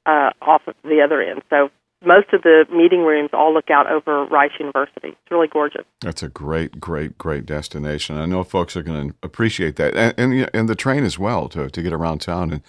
uh, 0.07 0.31
off 0.41 0.63
of 0.67 0.75
the 0.83 1.03
other 1.05 1.21
end. 1.21 1.43
So 1.51 1.71
most 2.07 2.33
of 2.33 2.43
the 2.43 2.67
meeting 2.71 3.03
rooms 3.03 3.31
all 3.33 3.53
look 3.53 3.71
out 3.71 3.91
over 3.91 4.25
Rice 4.27 4.53
University. 4.59 5.09
It's 5.09 5.31
really 5.31 5.49
gorgeous. 5.49 5.85
That's 6.01 6.23
a 6.23 6.29
great, 6.29 6.81
great, 6.81 7.19
great 7.19 7.47
destination. 7.47 8.17
I 8.17 8.27
know 8.27 8.45
folks 8.45 8.77
are 8.77 8.83
going 8.83 9.11
to 9.11 9.17
appreciate 9.23 9.77
that, 9.77 9.95
and, 9.95 10.15
and 10.19 10.51
and 10.53 10.69
the 10.69 10.75
train 10.75 11.05
as 11.05 11.19
well 11.19 11.49
to 11.51 11.69
to 11.69 11.83
get 11.83 11.93
around 11.93 12.21
town 12.21 12.53
and. 12.53 12.63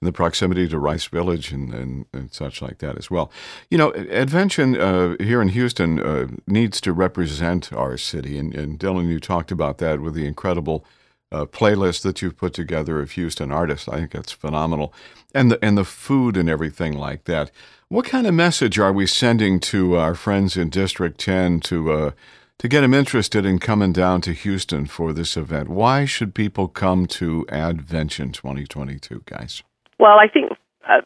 the 0.00 0.12
proximity 0.12 0.68
to 0.68 0.78
Rice 0.78 1.06
Village 1.08 1.50
and, 1.50 1.74
and, 1.74 2.06
and, 2.12 2.32
such 2.32 2.62
like 2.62 2.78
that 2.78 2.96
as 2.96 3.10
well. 3.10 3.32
You 3.68 3.78
know, 3.78 3.90
Advention 3.90 4.80
uh, 4.80 5.16
here 5.18 5.42
in 5.42 5.48
Houston 5.48 5.98
uh, 5.98 6.28
needs 6.46 6.80
to 6.82 6.92
represent 6.92 7.72
our 7.72 7.96
city. 7.96 8.38
And, 8.38 8.54
and, 8.54 8.78
Dylan, 8.78 9.08
you 9.08 9.18
talked 9.18 9.50
about 9.50 9.78
that 9.78 10.00
with 10.00 10.14
the 10.14 10.24
incredible 10.24 10.84
uh, 11.32 11.46
playlist 11.46 12.02
that 12.02 12.22
you've 12.22 12.36
put 12.36 12.54
together 12.54 13.00
of 13.00 13.10
Houston 13.12 13.50
artists. 13.50 13.88
I 13.88 13.96
think 13.96 14.12
that's 14.12 14.30
phenomenal. 14.30 14.94
And 15.34 15.50
the, 15.50 15.64
and 15.64 15.76
the 15.76 15.84
food 15.84 16.36
and 16.36 16.48
everything 16.48 16.92
like 16.92 17.24
that. 17.24 17.50
What 17.90 18.04
kind 18.04 18.26
of 18.26 18.34
message 18.34 18.78
are 18.78 18.92
we 18.92 19.06
sending 19.06 19.60
to 19.60 19.96
our 19.96 20.14
friends 20.14 20.58
in 20.58 20.68
District 20.68 21.18
10 21.18 21.60
to 21.60 21.90
uh, 21.90 22.10
to 22.58 22.68
get 22.68 22.82
them 22.82 22.92
interested 22.92 23.46
in 23.46 23.58
coming 23.58 23.94
down 23.94 24.20
to 24.22 24.34
Houston 24.34 24.84
for 24.84 25.14
this 25.14 25.38
event? 25.38 25.70
Why 25.70 26.04
should 26.04 26.34
people 26.34 26.68
come 26.68 27.06
to 27.06 27.46
Advention 27.48 28.32
2022, 28.32 29.22
guys? 29.24 29.62
Well, 29.98 30.18
I 30.18 30.28
think 30.28 30.52
uh, 30.86 31.00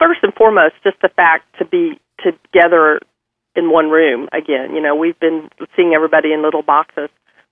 first 0.00 0.20
and 0.22 0.32
foremost, 0.32 0.76
just 0.82 0.96
the 1.02 1.10
fact 1.10 1.44
to 1.58 1.66
be 1.66 2.00
together 2.24 3.00
in 3.54 3.70
one 3.70 3.90
room 3.90 4.30
again. 4.32 4.74
You 4.74 4.80
know, 4.80 4.94
we've 4.94 5.20
been 5.20 5.50
seeing 5.76 5.92
everybody 5.94 6.32
in 6.32 6.40
little 6.40 6.62
boxes 6.62 7.10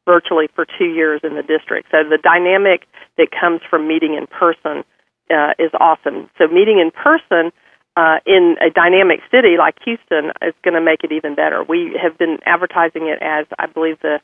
virtually 0.08 0.48
for 0.54 0.64
two 0.64 0.86
years 0.86 1.20
in 1.22 1.34
the 1.34 1.42
district. 1.42 1.88
So 1.90 1.98
the 2.08 2.16
dynamic 2.16 2.86
that 3.18 3.28
comes 3.30 3.60
from 3.68 3.86
meeting 3.86 4.14
in 4.14 4.26
person 4.26 4.84
uh, 5.28 5.52
is 5.58 5.70
awesome. 5.78 6.30
So 6.38 6.46
meeting 6.48 6.80
in 6.80 6.90
person 6.90 7.52
uh, 7.96 8.18
in 8.26 8.56
a 8.60 8.70
dynamic 8.70 9.20
city 9.30 9.56
like 9.58 9.76
Houston 9.84 10.32
is 10.42 10.54
going 10.62 10.74
to 10.74 10.80
make 10.80 11.04
it 11.04 11.12
even 11.12 11.34
better. 11.34 11.62
We 11.62 11.98
have 12.00 12.16
been 12.18 12.38
advertising 12.46 13.08
it 13.08 13.18
as, 13.20 13.46
I 13.58 13.66
believe, 13.66 13.98
the 14.00 14.20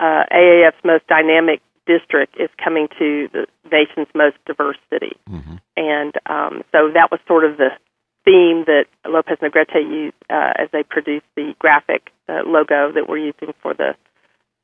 uh, 0.00 0.24
AAF's 0.32 0.82
most 0.84 1.06
dynamic 1.06 1.60
district 1.86 2.36
is 2.38 2.50
coming 2.62 2.88
to 2.98 3.28
the 3.32 3.46
nation's 3.70 4.08
most 4.14 4.36
diverse 4.46 4.78
city. 4.90 5.16
Mm-hmm. 5.30 5.56
And 5.76 6.14
um, 6.26 6.64
so 6.72 6.90
that 6.92 7.10
was 7.10 7.20
sort 7.26 7.44
of 7.44 7.56
the 7.56 7.70
theme 8.24 8.64
that 8.66 8.86
Lopez 9.06 9.38
Negrete 9.42 9.74
used 9.74 10.16
uh, 10.30 10.52
as 10.56 10.68
they 10.72 10.82
produced 10.82 11.26
the 11.36 11.54
graphic 11.58 12.10
uh, 12.28 12.40
logo 12.46 12.90
that 12.92 13.08
we're 13.08 13.18
using 13.18 13.52
for 13.62 13.74
the 13.74 13.94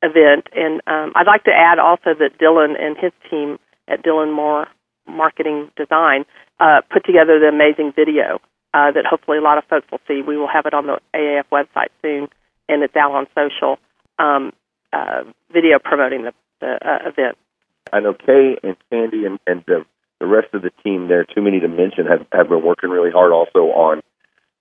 event. 0.01 0.47
And 0.53 0.81
um, 0.87 1.13
I'd 1.15 1.27
like 1.27 1.43
to 1.45 1.53
add 1.53 1.79
also 1.79 2.15
that 2.17 2.39
Dylan 2.39 2.73
and 2.81 2.97
his 2.97 3.11
team 3.29 3.59
at 3.87 4.03
Dylan 4.03 4.33
Moore 4.33 4.67
Marketing 5.07 5.69
Design 5.77 6.25
uh, 6.61 6.81
put 6.91 7.03
together 7.05 7.39
the 7.39 7.49
amazing 7.49 7.91
video 7.95 8.39
uh, 8.73 8.91
that 8.91 9.05
hopefully 9.09 9.39
a 9.39 9.41
lot 9.41 9.57
of 9.57 9.65
folks 9.65 9.87
will 9.91 9.99
see. 10.07 10.21
We 10.21 10.37
will 10.37 10.47
have 10.47 10.65
it 10.65 10.73
on 10.73 10.85
the 10.85 10.99
AAF 11.15 11.45
website 11.51 11.89
soon, 12.01 12.29
and 12.69 12.83
it's 12.83 12.95
out 12.95 13.11
on 13.11 13.25
social 13.35 13.79
um, 14.19 14.53
uh, 14.93 15.23
video 15.51 15.79
promoting 15.83 16.23
the, 16.23 16.33
the 16.61 16.77
uh, 16.81 17.09
event. 17.09 17.37
I 17.91 17.99
know 17.99 18.13
Kay 18.13 18.57
and 18.63 18.77
Sandy 18.89 19.25
and, 19.25 19.39
and 19.47 19.63
the, 19.65 19.85
the 20.19 20.27
rest 20.27 20.53
of 20.53 20.61
the 20.61 20.71
team 20.83 21.07
there, 21.07 21.25
too 21.25 21.41
many 21.41 21.59
to 21.59 21.67
mention, 21.67 22.05
have, 22.05 22.25
have 22.31 22.47
been 22.47 22.63
working 22.63 22.91
really 22.91 23.11
hard 23.11 23.31
also 23.31 23.73
on, 23.73 24.01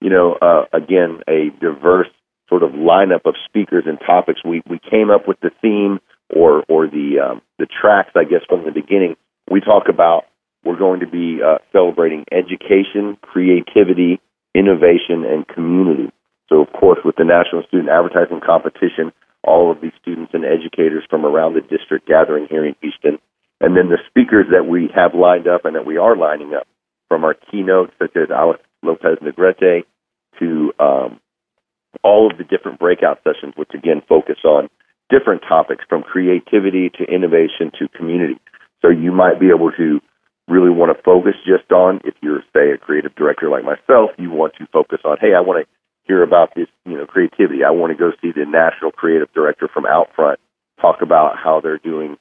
you 0.01 0.09
know, 0.09 0.39
uh, 0.41 0.65
again, 0.73 1.21
a 1.29 1.51
diverse 1.61 2.09
sort 2.49 2.63
of 2.63 2.71
lineup 2.71 3.27
of 3.27 3.35
speakers 3.45 3.85
and 3.87 4.01
topics. 4.01 4.41
We, 4.43 4.63
we 4.67 4.81
came 4.91 5.11
up 5.11 5.29
with 5.29 5.39
the 5.41 5.51
theme 5.61 6.01
or, 6.35 6.65
or 6.69 6.87
the, 6.89 7.21
um, 7.21 7.43
the 7.59 7.67
tracks, 7.67 8.11
I 8.17 8.25
guess, 8.25 8.41
from 8.49 8.65
the 8.65 8.73
beginning. 8.73 9.17
We 9.49 9.61
talk 9.61 9.89
about 9.89 10.25
we're 10.65 10.79
going 10.79 11.01
to 11.01 11.07
be 11.07 11.41
uh, 11.43 11.59
celebrating 11.73 12.25
education, 12.31 13.17
creativity, 13.23 14.21
innovation, 14.55 15.25
and 15.25 15.47
community. 15.49 16.13
So, 16.49 16.61
of 16.61 16.73
course, 16.73 16.99
with 17.05 17.17
the 17.17 17.25
National 17.25 17.63
Student 17.69 17.89
Advertising 17.89 18.41
Competition, 18.45 19.13
all 19.43 19.71
of 19.71 19.81
these 19.81 19.93
students 20.01 20.33
and 20.35 20.45
educators 20.45 21.05
from 21.09 21.25
around 21.25 21.55
the 21.55 21.61
district 21.61 22.07
gathering 22.07 22.47
here 22.51 22.65
in 22.67 22.77
Houston. 22.83 23.19
And 23.61 23.77
then 23.77 23.89
the 23.89 23.99
speakers 24.09 24.47
that 24.53 24.67
we 24.67 24.91
have 24.95 25.15
lined 25.15 25.49
up 25.49 25.65
and 25.65 25.77
that 25.77 25.87
we 25.87 25.97
are 25.97 26.17
lining 26.17 26.55
up 26.55 26.67
from 27.09 27.25
our 27.25 27.35
keynote, 27.35 27.93
such 27.99 28.17
as 28.17 28.31
Alex 28.31 28.61
Lopez 28.83 29.19
Negrete, 29.23 29.85
to 30.39 30.73
um, 30.79 31.21
all 32.03 32.31
of 32.31 32.39
the 32.39 32.45
different 32.45 32.79
breakout 32.79 33.21
sessions, 33.25 33.55
which 33.57 33.71
again 33.75 34.03
focus 34.09 34.39
on 34.45 34.69
different 35.11 35.43
topics 35.47 35.85
from 35.89 36.03
creativity 36.03 36.91
to 36.91 37.05
innovation 37.05 37.73
to 37.79 37.89
community. 37.89 38.39
So 38.81 38.89
you 38.89 39.13
might 39.13 39.41
be 39.41 39.49
able 39.55 39.73
to 39.73 40.01
really 40.51 40.71
want 40.71 40.95
to 40.95 41.03
focus 41.03 41.35
just 41.47 41.71
on, 41.71 42.01
if 42.05 42.15
you're, 42.21 42.43
say, 42.53 42.73
a 42.75 42.79
creative 42.79 43.15
director 43.15 43.49
like 43.49 43.65
myself, 43.65 44.11
you 44.19 44.31
want 44.31 44.55
to 44.59 44.67
focus 44.73 44.99
on, 45.05 45.17
hey, 45.21 45.33
I 45.37 45.41
want 45.41 45.65
to 45.65 45.71
hear 46.05 46.23
about 46.23 46.55
this, 46.55 46.67
you 46.85 46.99
know, 46.99 47.07
creativity. 47.07 47.63
I 47.65 47.71
want 47.71 47.93
to 47.93 47.99
go 47.99 48.11
see 48.21 48.33
the 48.33 48.45
national 48.45 48.91
creative 48.91 49.33
director 49.33 49.69
from 49.73 49.85
Outfront 49.85 50.37
talk 50.81 51.03
about 51.03 51.37
how 51.37 51.61
they're 51.61 51.79
doing, 51.79 52.17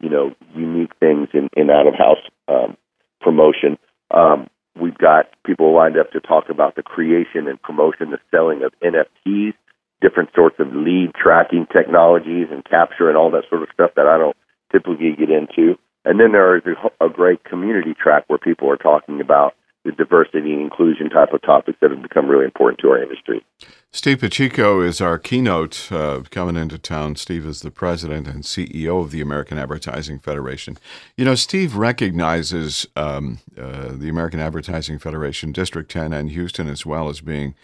you 0.00 0.08
know, 0.08 0.34
unique 0.54 0.92
things 1.00 1.28
in, 1.34 1.48
in 1.56 1.70
out 1.70 1.86
of 1.86 1.94
house 1.94 2.22
um, 2.46 2.76
promotion. 3.20 3.78
Um, 4.10 4.48
we've 4.80 4.96
got 4.96 5.26
people 5.44 5.74
lined 5.74 5.98
up 5.98 6.12
to 6.12 6.20
talk 6.20 6.50
about 6.50 6.76
the 6.76 6.82
creation 6.82 7.48
and 7.48 7.60
promotion, 7.60 8.10
the 8.10 8.18
selling 8.30 8.62
of 8.62 8.72
NFTs, 8.82 9.54
different 10.00 10.30
sorts 10.34 10.56
of 10.58 10.68
lead 10.74 11.12
tracking 11.14 11.66
technologies 11.72 12.48
and 12.50 12.64
capture 12.64 13.08
and 13.08 13.16
all 13.16 13.30
that 13.30 13.44
sort 13.48 13.62
of 13.62 13.68
stuff 13.72 13.92
that 13.96 14.06
I 14.06 14.18
don't 14.18 14.36
typically 14.70 15.14
get 15.18 15.30
into. 15.30 15.78
And 16.04 16.18
then 16.18 16.32
there 16.32 16.56
is 16.56 16.62
a, 17.00 17.08
great 17.08 17.44
community 17.44 17.94
track 17.94 18.24
where 18.26 18.38
people 18.38 18.70
are 18.70 18.76
talking 18.76 19.20
about 19.20 19.54
the 19.84 19.92
diversity 19.92 20.52
and 20.52 20.60
inclusion 20.62 21.10
type 21.10 21.32
of 21.32 21.42
topics 21.42 21.78
that 21.80 21.90
have 21.90 22.02
become 22.02 22.28
really 22.28 22.44
important 22.44 22.80
to 22.80 22.88
our 22.88 23.02
industry. 23.02 23.44
Steve 23.90 24.20
Pacheco 24.20 24.80
is 24.80 25.00
our 25.00 25.18
keynote 25.18 25.90
uh, 25.90 26.22
coming 26.30 26.56
into 26.56 26.78
town. 26.78 27.16
Steve 27.16 27.44
is 27.44 27.60
the 27.60 27.70
president 27.70 28.26
and 28.26 28.42
CEO 28.44 29.02
of 29.02 29.10
the 29.10 29.20
American 29.20 29.58
Advertising 29.58 30.18
Federation. 30.18 30.78
You 31.16 31.24
know, 31.24 31.34
Steve 31.34 31.76
recognizes 31.76 32.86
um, 32.96 33.38
uh, 33.58 33.90
the 33.92 34.08
American 34.08 34.40
Advertising 34.40 34.98
Federation, 34.98 35.52
District 35.52 35.90
10, 35.90 36.12
and 36.12 36.30
Houston 36.30 36.68
as 36.68 36.86
well 36.86 37.08
as 37.08 37.20
being 37.20 37.54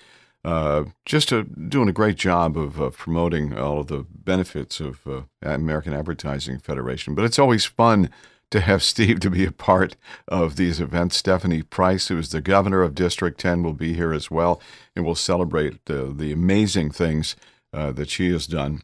uh, 0.45 0.85
just 1.05 1.29
doing 1.69 1.89
a 1.89 1.93
great 1.93 2.17
job 2.17 2.57
of 2.57 2.97
promoting 2.97 3.57
all 3.57 3.81
of 3.81 3.89
the 3.89 4.07
benefits 4.11 4.81
of 4.81 5.07
uh, 5.07 5.23
American 5.43 5.93
Advertising 5.93 6.59
Federation. 6.59 7.15
But 7.15 7.25
it's 7.25 7.39
always 7.39 7.65
fun 7.65 8.11
to 8.51 8.61
have 8.61 8.83
Steve 8.83 9.21
to 9.21 9.31
be 9.31 9.45
a 9.45 9.53
part 9.53 9.97
of 10.27 10.57
these 10.57 10.81
events. 10.81 11.17
Stephanie 11.17 11.63
Price, 11.63 12.09
who 12.09 12.19
is 12.19 12.31
the 12.31 12.41
governor 12.41 12.83
of 12.83 12.95
District 12.95 13.39
10, 13.39 13.63
will 13.63 13.73
be 13.73 13.95
here 13.95 14.13
as 14.13 14.31
well, 14.31 14.61
and 14.95 15.05
we'll 15.05 15.15
celebrate 15.15 15.85
the, 15.87 16.33
amazing 16.33 16.91
things 16.91 17.37
uh, 17.73 17.93
that 17.93 18.09
she 18.09 18.31
has 18.33 18.47
done 18.47 18.83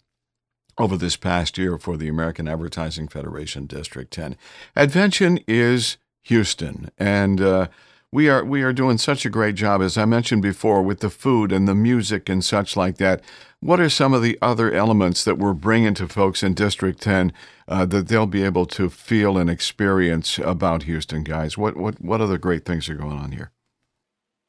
over 0.77 0.97
this 0.97 1.17
past 1.17 1.57
year 1.57 1.79
for 1.79 1.97
the 1.97 2.09
American 2.09 2.49
Advertising 2.49 3.09
Federation 3.09 3.67
District 3.67 4.13
10. 4.13 4.37
Advention 4.75 5.39
is 5.47 5.99
Houston, 6.25 6.91
and 6.99 7.41
uh, 7.41 7.69
we 8.15 8.29
are 8.29 8.45
we 8.45 8.63
are 8.63 8.73
doing 8.73 8.97
such 8.97 9.27
a 9.27 9.29
great 9.29 9.57
job, 9.57 9.83
as 9.83 9.99
I 9.99 10.05
mentioned 10.05 10.41
before, 10.41 10.83
with 10.83 11.01
the 11.01 11.11
food 11.11 11.51
and 11.51 11.67
the 11.67 11.75
music 11.75 12.29
and 12.29 12.45
such 12.45 12.77
like 12.77 12.99
that. 12.99 13.21
What 13.59 13.81
are 13.81 13.91
some 13.91 14.15
of 14.15 14.23
the 14.23 14.39
other 14.41 14.71
elements 14.71 15.25
that 15.25 15.37
we're 15.37 15.53
bringing 15.53 15.95
to 15.95 16.07
folks 16.07 16.45
in 16.45 16.55
District 16.55 17.01
10 17.01 17.33
uh, 17.67 17.87
that 17.87 18.07
they'll 18.07 18.29
be 18.29 18.45
able 18.45 18.67
to 18.67 18.89
feel 18.89 19.37
and 19.37 19.51
experience 19.51 20.39
about 20.39 20.85
Houston, 20.85 21.25
guys? 21.25 21.59
What 21.59 21.77
what 21.77 22.01
what 22.01 22.21
other 22.21 22.39
great 22.39 22.65
things 22.65 22.89
are 22.89 22.95
going 22.95 23.19
on 23.19 23.33
here? 23.33 23.51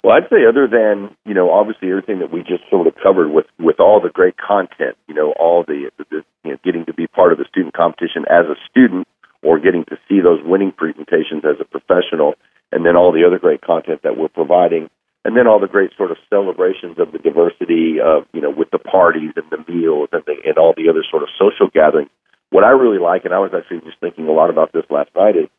Well, 0.03 0.15
I'd 0.15 0.29
say 0.29 0.45
other 0.48 0.67
than 0.67 1.17
you 1.25 1.34
know 1.34 1.50
obviously 1.50 1.89
everything 1.89 2.19
that 2.19 2.31
we 2.31 2.41
just 2.41 2.69
sort 2.69 2.86
of 2.86 2.93
covered 3.01 3.31
with 3.31 3.48
with 3.57 3.79
all 3.79 4.00
the 4.00 4.12
great 4.12 4.36
content, 4.38 4.95
you 5.07 5.15
know, 5.15 5.34
all 5.39 5.63
the, 5.67 5.89
the 5.98 6.22
you 6.43 6.51
know 6.51 6.57
getting 6.63 6.86
to 6.86 6.93
be 6.93 7.07
part 7.07 7.31
of 7.31 7.39
the 7.39 7.45
student 7.50 7.74
competition 7.74 8.25
as 8.29 8.45
a 8.45 8.55
student 8.69 9.07
or 9.41 9.60
getting 9.60 9.86
to 9.86 9.98
see 10.07 10.22
those 10.22 10.39
winning 10.45 10.72
presentations 10.72 11.45
as 11.45 11.57
a 11.60 11.65
professional 11.65 12.36
and 12.75 12.86
then 12.86 12.98
all 12.98 13.13
the 13.13 13.24
other 13.25 13.39
great 13.39 13.62
content 13.62 14.01
that 14.03 14.17
we're 14.17 14.27
providing, 14.27 14.89
and 15.24 15.36
then 15.36 15.48
all 15.48 15.62
the 15.62 15.72
great 15.72 15.91
sort 15.96 16.12
of 16.12 16.17
celebrations 16.29 17.00
of 17.00 17.13
the 17.13 17.20
diversity 17.20 18.03
of 18.03 18.27
you 18.34 18.41
know 18.41 18.51
with 18.51 18.70
the 18.70 18.77
parties 18.77 19.32
and 19.38 19.48
the 19.50 19.63
meals 19.72 20.10
and 20.12 20.24
the, 20.27 20.36
and 20.44 20.58
all 20.58 20.74
the 20.75 20.89
other 20.89 21.03
sort 21.10 21.24
of 21.24 21.29
social 21.39 21.72
gatherings. 21.74 22.12
What 22.51 22.65
I 22.65 22.72
really 22.72 23.00
like, 23.00 23.24
and 23.24 23.34
I 23.34 23.39
was 23.39 23.51
actually 23.55 23.79
just 23.88 24.00
thinking 24.01 24.27
a 24.27 24.36
lot 24.36 24.50
about 24.50 24.74
this 24.74 24.84
last 24.89 25.10
night, 25.15 25.38
is 25.38 25.50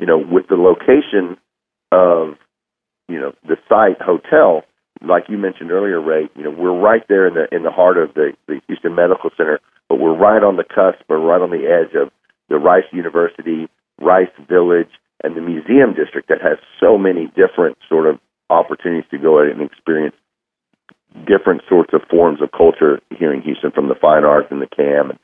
you 0.00 0.06
know 0.06 0.16
with 0.16 0.48
the 0.48 0.56
location 0.56 1.36
of 1.92 2.40
you 3.12 3.20
know 3.20 3.34
the 3.44 3.60
site 3.68 4.00
hotel, 4.00 4.64
like 5.04 5.28
you 5.28 5.36
mentioned 5.36 5.70
earlier, 5.70 6.00
Ray. 6.00 6.30
You 6.34 6.44
know 6.44 6.50
we're 6.50 6.80
right 6.80 7.04
there 7.10 7.28
in 7.28 7.34
the 7.34 7.44
in 7.54 7.62
the 7.62 7.70
heart 7.70 7.98
of 7.98 8.14
the, 8.14 8.32
the 8.48 8.62
Houston 8.68 8.94
Medical 8.94 9.28
Center, 9.36 9.60
but 9.90 10.00
we're 10.00 10.16
right 10.16 10.42
on 10.42 10.56
the 10.56 10.64
cusp, 10.64 11.04
or 11.10 11.20
right 11.20 11.42
on 11.42 11.50
the 11.50 11.68
edge 11.68 11.94
of 11.94 12.10
the 12.48 12.56
Rice 12.56 12.88
University, 12.90 13.68
Rice 14.00 14.32
Village, 14.48 14.90
and 15.24 15.34
the 15.34 15.40
museum 15.40 15.94
district 15.94 16.28
that 16.28 16.42
has 16.42 16.58
so 16.78 16.98
many 16.98 17.26
different 17.34 17.78
sort 17.88 18.06
of 18.06 18.20
opportunities 18.50 19.08
to 19.10 19.18
go 19.18 19.40
and 19.40 19.62
experience 19.62 20.14
different 21.26 21.62
sorts 21.68 21.94
of 21.94 22.02
forms 22.10 22.42
of 22.42 22.52
culture 22.52 23.00
here 23.16 23.32
in 23.32 23.40
Houston, 23.42 23.70
from 23.70 23.88
the 23.88 23.94
fine 23.94 24.24
arts 24.24 24.48
and 24.50 24.60
the 24.60 24.66
CAM 24.66 25.10
and 25.10 25.18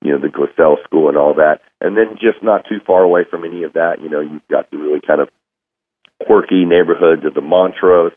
you 0.00 0.10
know 0.10 0.18
the 0.18 0.28
Glassell 0.28 0.82
School 0.84 1.08
and 1.08 1.16
all 1.16 1.34
that, 1.34 1.60
and 1.80 1.96
then 1.96 2.14
just 2.14 2.42
not 2.42 2.64
too 2.68 2.80
far 2.86 3.02
away 3.02 3.22
from 3.28 3.44
any 3.44 3.62
of 3.62 3.74
that, 3.74 4.00
you 4.00 4.08
know, 4.08 4.20
you've 4.20 4.46
got 4.50 4.70
the 4.70 4.78
really 4.78 5.00
kind 5.06 5.20
of 5.20 5.28
quirky 6.26 6.64
neighborhoods 6.64 7.24
of 7.24 7.34
the 7.34 7.40
Montrose. 7.40 8.12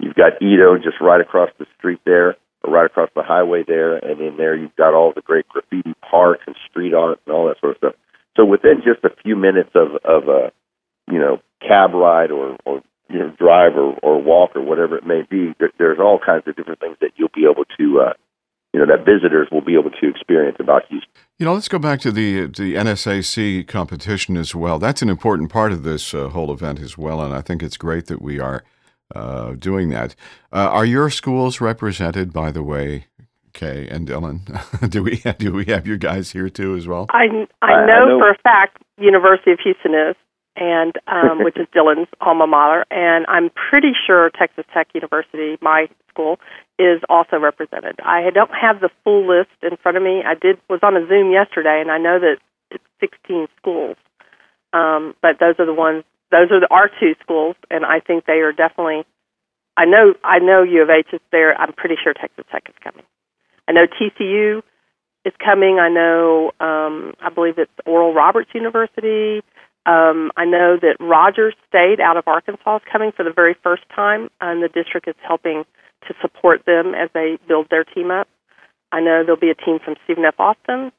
You've 0.00 0.14
got 0.14 0.40
EaDo 0.40 0.82
just 0.82 1.00
right 1.00 1.20
across 1.20 1.50
the 1.58 1.66
street 1.76 2.00
there, 2.04 2.36
or 2.64 2.72
right 2.72 2.86
across 2.86 3.10
the 3.14 3.22
highway 3.22 3.62
there, 3.66 3.96
and 3.96 4.20
in 4.20 4.36
there 4.36 4.56
you've 4.56 4.74
got 4.76 4.94
all 4.94 5.12
the 5.12 5.20
great 5.20 5.46
graffiti 5.48 5.94
parks 6.08 6.42
and 6.46 6.56
street 6.70 6.94
art 6.94 7.20
and 7.26 7.34
all 7.34 7.46
that 7.46 7.60
sort 7.60 7.72
of 7.72 7.78
stuff. 7.78 7.94
So 8.36 8.44
within 8.44 8.82
just 8.84 9.04
a 9.04 9.14
few 9.22 9.36
minutes 9.36 9.70
of 9.74 9.96
of 10.04 10.28
a 10.28 10.52
you 11.10 11.18
know, 11.18 11.40
cab 11.66 11.92
ride 11.94 12.30
or, 12.30 12.56
or 12.64 12.82
you 13.08 13.18
know, 13.18 13.30
drive 13.38 13.76
or, 13.76 13.94
or 14.02 14.22
walk 14.22 14.54
or 14.54 14.62
whatever 14.62 14.96
it 14.96 15.06
may 15.06 15.22
be, 15.22 15.54
there, 15.58 15.70
there's 15.78 15.98
all 15.98 16.18
kinds 16.24 16.44
of 16.46 16.56
different 16.56 16.80
things 16.80 16.96
that 17.00 17.12
you'll 17.16 17.30
be 17.34 17.46
able 17.50 17.64
to, 17.78 18.00
uh, 18.00 18.12
you 18.72 18.80
know, 18.80 18.86
that 18.86 19.04
visitors 19.04 19.48
will 19.50 19.62
be 19.62 19.74
able 19.74 19.90
to 19.90 20.08
experience 20.08 20.56
about 20.60 20.82
Houston. 20.88 21.10
You 21.38 21.46
know, 21.46 21.54
let's 21.54 21.68
go 21.68 21.78
back 21.78 22.00
to 22.00 22.12
the 22.12 22.46
the 22.46 22.74
NSAC 22.74 23.66
competition 23.66 24.36
as 24.36 24.54
well. 24.54 24.78
That's 24.78 25.02
an 25.02 25.08
important 25.08 25.50
part 25.50 25.72
of 25.72 25.84
this 25.84 26.12
uh, 26.12 26.28
whole 26.28 26.52
event 26.52 26.80
as 26.80 26.98
well, 26.98 27.20
and 27.22 27.34
I 27.34 27.40
think 27.40 27.62
it's 27.62 27.76
great 27.76 28.06
that 28.06 28.20
we 28.20 28.38
are 28.40 28.62
uh, 29.14 29.52
doing 29.52 29.88
that. 29.90 30.14
Uh, 30.52 30.68
are 30.68 30.84
your 30.84 31.08
schools 31.08 31.60
represented, 31.60 32.32
by 32.32 32.50
the 32.50 32.62
way, 32.62 33.06
Kay 33.54 33.88
and 33.88 34.06
Dylan? 34.06 34.40
do 34.90 35.02
we 35.02 35.22
do 35.38 35.52
we 35.52 35.64
have 35.66 35.86
you 35.86 35.96
guys 35.96 36.32
here 36.32 36.50
too 36.50 36.76
as 36.76 36.86
well? 36.86 37.06
I 37.10 37.24
I 37.24 37.26
know, 37.26 37.46
I 37.62 37.86
know. 37.86 38.18
for 38.18 38.30
a 38.30 38.38
fact 38.38 38.82
University 38.98 39.52
of 39.52 39.60
Houston 39.60 39.94
is, 39.94 40.16
and 40.58 40.92
um, 41.06 41.44
which 41.44 41.56
is 41.56 41.66
Dylan's 41.74 42.08
alma 42.20 42.46
mater, 42.46 42.84
and 42.90 43.24
I'm 43.28 43.50
pretty 43.50 43.92
sure 44.06 44.30
Texas 44.30 44.64
Tech 44.74 44.88
University, 44.92 45.56
my 45.62 45.88
school, 46.10 46.38
is 46.78 47.00
also 47.08 47.38
represented. 47.38 48.00
I 48.04 48.30
don't 48.34 48.50
have 48.50 48.80
the 48.80 48.90
full 49.04 49.26
list 49.26 49.54
in 49.62 49.76
front 49.76 49.96
of 49.96 50.02
me. 50.02 50.22
I 50.26 50.34
did 50.34 50.58
was 50.68 50.80
on 50.82 50.96
a 50.96 51.06
Zoom 51.06 51.30
yesterday, 51.30 51.80
and 51.80 51.90
I 51.90 51.98
know 51.98 52.18
that 52.18 52.38
it's 52.70 52.84
16 53.00 53.46
schools, 53.56 53.96
um, 54.72 55.14
but 55.22 55.38
those 55.38 55.54
are 55.58 55.66
the 55.66 55.74
ones. 55.74 56.02
Those 56.30 56.50
are 56.50 56.60
the 56.60 56.68
our 56.70 56.90
two 57.00 57.14
schools, 57.22 57.54
and 57.70 57.84
I 57.84 58.00
think 58.00 58.26
they 58.26 58.40
are 58.42 58.52
definitely. 58.52 59.04
I 59.76 59.84
know 59.84 60.14
I 60.24 60.40
know 60.40 60.64
U 60.64 60.82
of 60.82 60.90
H 60.90 61.06
is 61.12 61.20
there. 61.30 61.54
I'm 61.54 61.72
pretty 61.72 61.94
sure 62.02 62.12
Texas 62.14 62.44
Tech 62.50 62.64
is 62.68 62.74
coming. 62.82 63.04
I 63.68 63.72
know 63.72 63.86
TCU 63.86 64.62
is 65.24 65.32
coming. 65.38 65.78
I 65.78 65.88
know 65.88 66.50
um, 66.58 67.14
I 67.22 67.30
believe 67.30 67.58
it's 67.58 67.70
Oral 67.86 68.12
Roberts 68.12 68.50
University. 68.54 69.42
Um, 69.86 70.30
I 70.36 70.44
know 70.44 70.76
that 70.80 70.96
Rogers 71.00 71.54
State 71.68 72.00
out 72.00 72.16
of 72.16 72.24
Arkansas 72.26 72.76
is 72.76 72.82
coming 72.90 73.12
for 73.12 73.24
the 73.24 73.32
very 73.32 73.56
first 73.62 73.82
time, 73.94 74.28
and 74.40 74.62
the 74.62 74.68
district 74.68 75.08
is 75.08 75.14
helping 75.26 75.64
to 76.06 76.14
support 76.20 76.64
them 76.66 76.94
as 76.94 77.08
they 77.14 77.38
build 77.48 77.68
their 77.70 77.84
team 77.84 78.10
up. 78.10 78.28
I 78.92 79.00
know 79.00 79.22
there'll 79.24 79.40
be 79.40 79.50
a 79.50 79.54
team 79.54 79.78
from 79.84 79.96
Stephen 80.04 80.24
F. 80.24 80.38
Austin, 80.38 80.92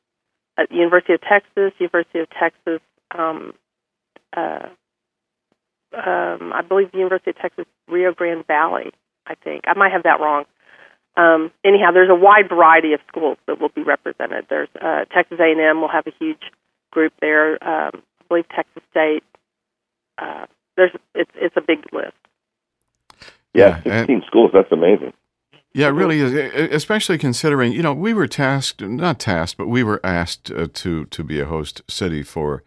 at 0.58 0.72
University 0.72 1.14
of 1.14 1.22
Texas, 1.22 1.72
University 1.80 2.20
of 2.20 2.28
Texas, 2.30 2.82
um, 3.18 3.54
uh, 4.36 4.68
um, 5.94 6.54
I 6.54 6.62
believe 6.68 6.92
the 6.92 6.98
University 6.98 7.32
of 7.32 7.38
Texas 7.38 7.66
Rio 7.88 8.14
Grande 8.14 8.46
Valley. 8.46 8.92
I 9.26 9.36
think 9.36 9.64
I 9.68 9.74
might 9.74 9.92
have 9.92 10.04
that 10.04 10.20
wrong. 10.20 10.46
Um, 11.18 11.52
anyhow, 11.66 11.92
there's 11.94 12.10
a 12.10 12.16
wide 12.16 12.50
variety 12.50 12.94
of 12.94 13.00
schools 13.08 13.38
that 13.48 13.60
will 13.60 13.70
be 13.70 13.82
represented. 13.82 14.46
There's 14.50 14.70
uh, 14.80 15.06
Texas 15.14 15.40
A&M 15.40 15.82
will 15.82 15.90
have 15.90 16.08
a 16.08 16.14
huge 16.20 16.42
group 16.92 17.14
there. 17.20 17.62
Um, 17.64 18.04
believe 18.30 18.48
Texas 18.50 18.84
State. 18.92 19.24
Uh, 20.18 20.46
there's 20.78 20.92
it's 21.16 21.32
it's 21.36 21.58
a 21.58 21.62
big 21.62 21.80
list. 21.92 22.14
Yeah, 23.54 23.82
yeah 23.86 24.02
16 24.02 24.24
schools. 24.28 24.52
That's 24.54 24.72
amazing. 24.72 25.14
Yeah, 25.74 25.88
it 25.88 25.92
really 25.92 26.20
is, 26.20 26.34
especially 26.72 27.18
considering 27.18 27.74
you 27.74 27.84
know 27.84 27.94
we 27.94 28.14
were 28.14 28.28
tasked, 28.28 28.82
not 28.82 29.20
tasked, 29.20 29.58
but 29.58 29.68
we 29.68 29.84
were 29.84 30.00
asked 30.04 30.52
uh, 30.52 30.68
to 30.74 31.06
to 31.06 31.24
be 31.24 31.40
a 31.40 31.46
host 31.46 31.82
city 31.88 32.24
for 32.24 32.64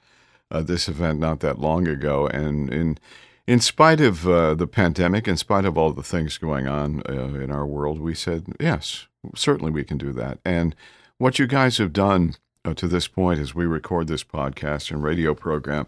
uh, 0.50 0.62
this 0.62 0.88
event 0.88 1.19
not 1.19 1.40
that 1.40 1.59
long 1.59 1.88
ago, 1.88 2.26
and 2.28 2.73
in 2.73 2.99
in 3.47 3.59
spite 3.59 4.00
of 4.00 4.28
uh, 4.28 4.54
the 4.54 4.69
pandemic, 4.69 5.26
in 5.26 5.37
spite 5.37 5.64
of 5.64 5.76
all 5.76 5.92
the 5.92 6.02
things 6.02 6.38
going 6.38 6.69
on 6.69 7.02
uh, 7.09 7.35
in 7.40 7.50
our 7.50 7.66
world, 7.66 8.00
we 8.00 8.14
said 8.14 8.47
yes, 8.61 9.09
certainly 9.35 9.73
we 9.73 9.85
can 9.85 9.99
do 9.99 10.12
that. 10.12 10.38
And 10.45 10.76
what 11.19 11.38
you 11.38 11.47
guys 11.47 11.78
have 11.78 11.92
done 11.92 12.35
uh, 12.64 12.75
to 12.75 12.87
this 12.87 13.09
point 13.09 13.40
as 13.40 13.54
we 13.54 13.66
record 13.66 14.07
this 14.07 14.25
podcast 14.25 14.90
and 14.90 15.02
radio 15.02 15.35
program 15.35 15.87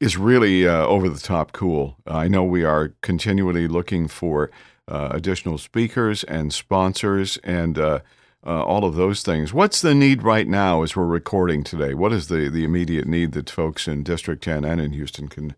is 0.00 0.16
really 0.16 0.66
uh, 0.66 0.84
over 0.86 1.08
the 1.08 1.20
top 1.20 1.52
cool. 1.52 1.96
I 2.06 2.28
know 2.28 2.44
we 2.44 2.64
are 2.64 2.92
continually 3.00 3.68
looking 3.68 4.08
for 4.08 4.50
uh, 4.86 5.08
additional 5.12 5.58
speakers 5.58 6.24
and 6.24 6.52
sponsors 6.52 7.38
and 7.38 7.78
uh, 7.78 8.00
uh, 8.46 8.62
all 8.62 8.84
of 8.84 8.94
those 8.94 9.22
things. 9.22 9.54
What's 9.54 9.80
the 9.80 9.94
need 9.94 10.22
right 10.22 10.46
now 10.46 10.82
as 10.82 10.94
we're 10.94 11.06
recording 11.06 11.64
today? 11.64 11.94
What 11.94 12.12
is 12.12 12.28
the, 12.28 12.48
the 12.48 12.64
immediate 12.64 13.06
need 13.06 13.32
that 13.32 13.48
folks 13.48 13.88
in 13.88 14.02
District 14.02 14.42
10 14.42 14.64
and 14.64 14.80
in 14.80 14.92
Houston 14.92 15.28
can 15.28 15.54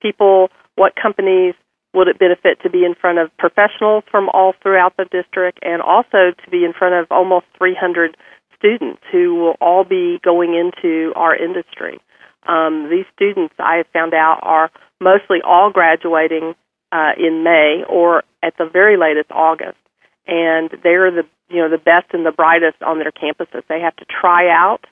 People, 0.00 0.50
what 0.74 0.94
companies 0.96 1.54
would 1.96 2.08
it 2.08 2.18
benefit 2.18 2.60
to 2.62 2.68
be 2.68 2.84
in 2.84 2.94
front 2.94 3.18
of 3.18 3.34
professionals 3.38 4.04
from 4.10 4.28
all 4.34 4.52
throughout 4.62 4.94
the 4.98 5.06
district 5.10 5.58
and 5.62 5.80
also 5.80 6.36
to 6.44 6.50
be 6.50 6.62
in 6.62 6.74
front 6.74 6.94
of 6.94 7.06
almost 7.10 7.46
300 7.56 8.16
students 8.56 9.00
who 9.10 9.34
will 9.34 9.56
all 9.62 9.82
be 9.82 10.20
going 10.22 10.54
into 10.54 11.12
our 11.16 11.34
industry. 11.34 11.98
Um, 12.46 12.90
these 12.90 13.06
students, 13.14 13.54
I 13.58 13.76
have 13.76 13.86
found 13.94 14.12
out, 14.12 14.40
are 14.42 14.70
mostly 15.00 15.38
all 15.42 15.70
graduating 15.72 16.54
uh, 16.92 17.12
in 17.16 17.42
May 17.42 17.82
or 17.88 18.24
at 18.42 18.54
the 18.58 18.68
very 18.70 18.96
latest 18.98 19.30
August, 19.30 19.78
and 20.26 20.70
they're 20.82 21.10
the 21.10 21.24
you 21.48 21.62
know 21.62 21.70
the 21.70 21.78
best 21.78 22.12
and 22.12 22.26
the 22.26 22.30
brightest 22.30 22.82
on 22.82 22.98
their 22.98 23.10
campuses. 23.10 23.62
They 23.68 23.80
have 23.80 23.96
to 23.96 24.04
try 24.04 24.48
out 24.50 24.84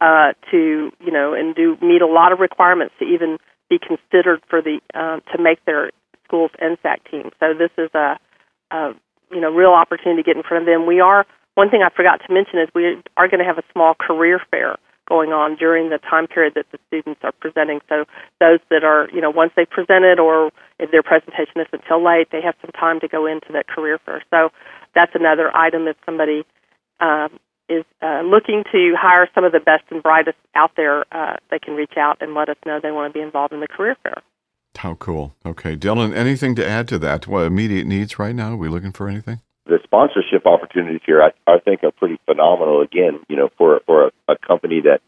uh, 0.00 0.32
to 0.50 0.90
you 1.00 1.12
know 1.12 1.34
and 1.34 1.54
do 1.54 1.78
meet 1.80 2.02
a 2.02 2.06
lot 2.06 2.32
of 2.32 2.40
requirements 2.40 2.94
to 2.98 3.04
even 3.04 3.38
be 3.70 3.78
considered 3.78 4.42
for 4.48 4.60
the 4.60 4.80
uh, 4.94 5.20
to 5.32 5.42
make 5.42 5.64
their 5.64 5.90
school's 6.28 6.52
NSAC 6.62 6.98
team. 7.10 7.30
So 7.40 7.54
this 7.56 7.70
is 7.78 7.90
a, 7.94 8.18
a 8.70 8.92
you 9.32 9.40
know 9.40 9.50
real 9.50 9.72
opportunity 9.72 10.22
to 10.22 10.26
get 10.26 10.36
in 10.36 10.42
front 10.42 10.62
of 10.62 10.66
them. 10.66 10.86
We 10.86 11.00
are 11.00 11.26
one 11.54 11.70
thing 11.70 11.82
I 11.82 11.90
forgot 11.94 12.20
to 12.26 12.32
mention 12.32 12.60
is 12.60 12.68
we 12.74 13.02
are 13.16 13.28
going 13.28 13.40
to 13.40 13.48
have 13.48 13.58
a 13.58 13.66
small 13.72 13.94
career 13.94 14.40
fair 14.50 14.76
going 15.08 15.32
on 15.32 15.56
during 15.56 15.88
the 15.88 15.98
time 15.98 16.26
period 16.26 16.52
that 16.54 16.66
the 16.70 16.78
students 16.86 17.20
are 17.24 17.32
presenting. 17.32 17.80
So 17.88 18.04
those 18.40 18.60
that 18.70 18.84
are 18.84 19.08
you 19.12 19.20
know 19.20 19.30
once 19.30 19.52
they 19.56 19.64
presented 19.64 20.20
or 20.20 20.52
if 20.78 20.90
their 20.90 21.02
presentation 21.02 21.64
isn't 21.64 21.82
late, 22.04 22.28
they 22.30 22.42
have 22.42 22.54
some 22.60 22.70
time 22.72 23.00
to 23.00 23.08
go 23.08 23.26
into 23.26 23.52
that 23.52 23.66
career 23.66 23.98
fair. 24.04 24.22
So 24.30 24.50
that's 24.94 25.12
another 25.14 25.54
item 25.56 25.88
if 25.88 25.96
somebody 26.04 26.44
um, 27.00 27.38
is 27.68 27.84
uh, 28.02 28.22
looking 28.22 28.64
to 28.72 28.94
hire 28.98 29.28
some 29.34 29.44
of 29.44 29.52
the 29.52 29.60
best 29.60 29.84
and 29.90 30.02
brightest 30.02 30.38
out 30.54 30.72
there, 30.76 31.04
uh, 31.12 31.36
they 31.50 31.58
can 31.58 31.74
reach 31.74 31.96
out 31.96 32.18
and 32.20 32.34
let 32.34 32.48
us 32.48 32.56
know 32.64 32.80
they 32.82 32.90
want 32.90 33.12
to 33.12 33.18
be 33.18 33.22
involved 33.22 33.52
in 33.52 33.60
the 33.60 33.68
career 33.68 33.96
fair. 34.02 34.22
How 34.78 34.94
cool. 34.94 35.34
Okay. 35.44 35.76
Dylan, 35.76 36.14
anything 36.14 36.54
to 36.54 36.66
add 36.66 36.86
to 36.88 37.00
that? 37.00 37.26
What 37.26 37.46
immediate 37.46 37.84
needs 37.84 38.16
right 38.20 38.34
now? 38.34 38.52
Are 38.52 38.56
we 38.56 38.68
looking 38.68 38.92
for 38.92 39.08
anything? 39.08 39.40
The 39.66 39.80
sponsorship 39.82 40.46
opportunities 40.46 41.00
here, 41.04 41.20
I, 41.20 41.30
I 41.50 41.58
think, 41.58 41.82
are 41.82 41.90
pretty 41.90 42.20
phenomenal. 42.26 42.80
Again, 42.80 43.18
you 43.28 43.34
know, 43.34 43.48
for 43.58 43.80
for 43.86 44.06
a, 44.06 44.10
a 44.32 44.38
company 44.38 44.82
that, 44.82 45.00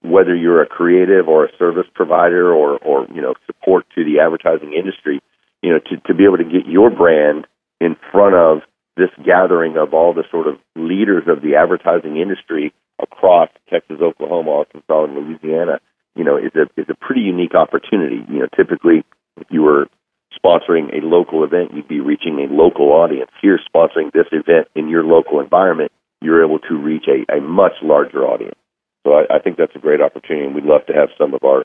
whether 0.00 0.34
you're 0.34 0.62
a 0.62 0.66
creative 0.66 1.28
or 1.28 1.44
a 1.44 1.56
service 1.58 1.84
provider 1.94 2.54
or 2.54 2.78
or 2.78 3.06
you 3.14 3.20
know 3.20 3.34
support 3.44 3.84
to 3.96 4.02
the 4.02 4.20
advertising 4.20 4.72
industry, 4.72 5.20
you 5.62 5.72
know, 5.72 5.78
to 5.78 5.96
to 6.06 6.14
be 6.14 6.24
able 6.24 6.38
to 6.38 6.44
get 6.44 6.66
your 6.66 6.88
brand 6.88 7.46
in 7.82 7.96
front 8.10 8.34
of 8.34 8.62
this 8.96 9.10
gathering 9.26 9.76
of 9.76 9.92
all 9.92 10.14
the 10.14 10.24
sort 10.30 10.48
of 10.48 10.56
leaders 10.74 11.24
of 11.28 11.42
the 11.42 11.54
advertising 11.54 12.16
industry 12.16 12.72
across 12.98 13.50
Texas, 13.68 13.98
Oklahoma, 14.02 14.64
Arkansas, 14.64 15.04
and 15.04 15.14
Louisiana, 15.14 15.80
you 16.16 16.24
know, 16.24 16.38
is 16.38 16.52
a 16.56 16.62
is 16.80 16.88
a 16.88 16.94
pretty 16.94 17.20
unique 17.20 17.54
opportunity. 17.54 18.24
You 18.26 18.40
know, 18.40 18.48
typically 18.56 19.04
if 19.40 19.46
you 19.50 19.62
were 19.62 19.86
sponsoring 20.32 20.92
a 20.96 21.04
local 21.04 21.44
event, 21.44 21.72
you'd 21.74 21.88
be 21.88 22.00
reaching 22.00 22.38
a 22.38 22.52
local 22.52 22.92
audience. 22.92 23.30
Here, 23.40 23.58
sponsoring 23.74 24.12
this 24.12 24.26
event 24.32 24.68
in 24.74 24.88
your 24.88 25.04
local 25.04 25.40
environment, 25.40 25.92
you're 26.20 26.44
able 26.44 26.58
to 26.60 26.74
reach 26.76 27.06
a, 27.08 27.36
a 27.36 27.40
much 27.40 27.72
larger 27.82 28.24
audience. 28.26 28.58
So 29.06 29.14
I, 29.14 29.36
I 29.36 29.38
think 29.38 29.56
that's 29.56 29.74
a 29.74 29.78
great 29.78 30.00
opportunity, 30.00 30.46
and 30.46 30.54
we'd 30.54 30.64
love 30.64 30.86
to 30.86 30.92
have 30.92 31.08
some 31.16 31.34
of 31.34 31.42
our, 31.44 31.64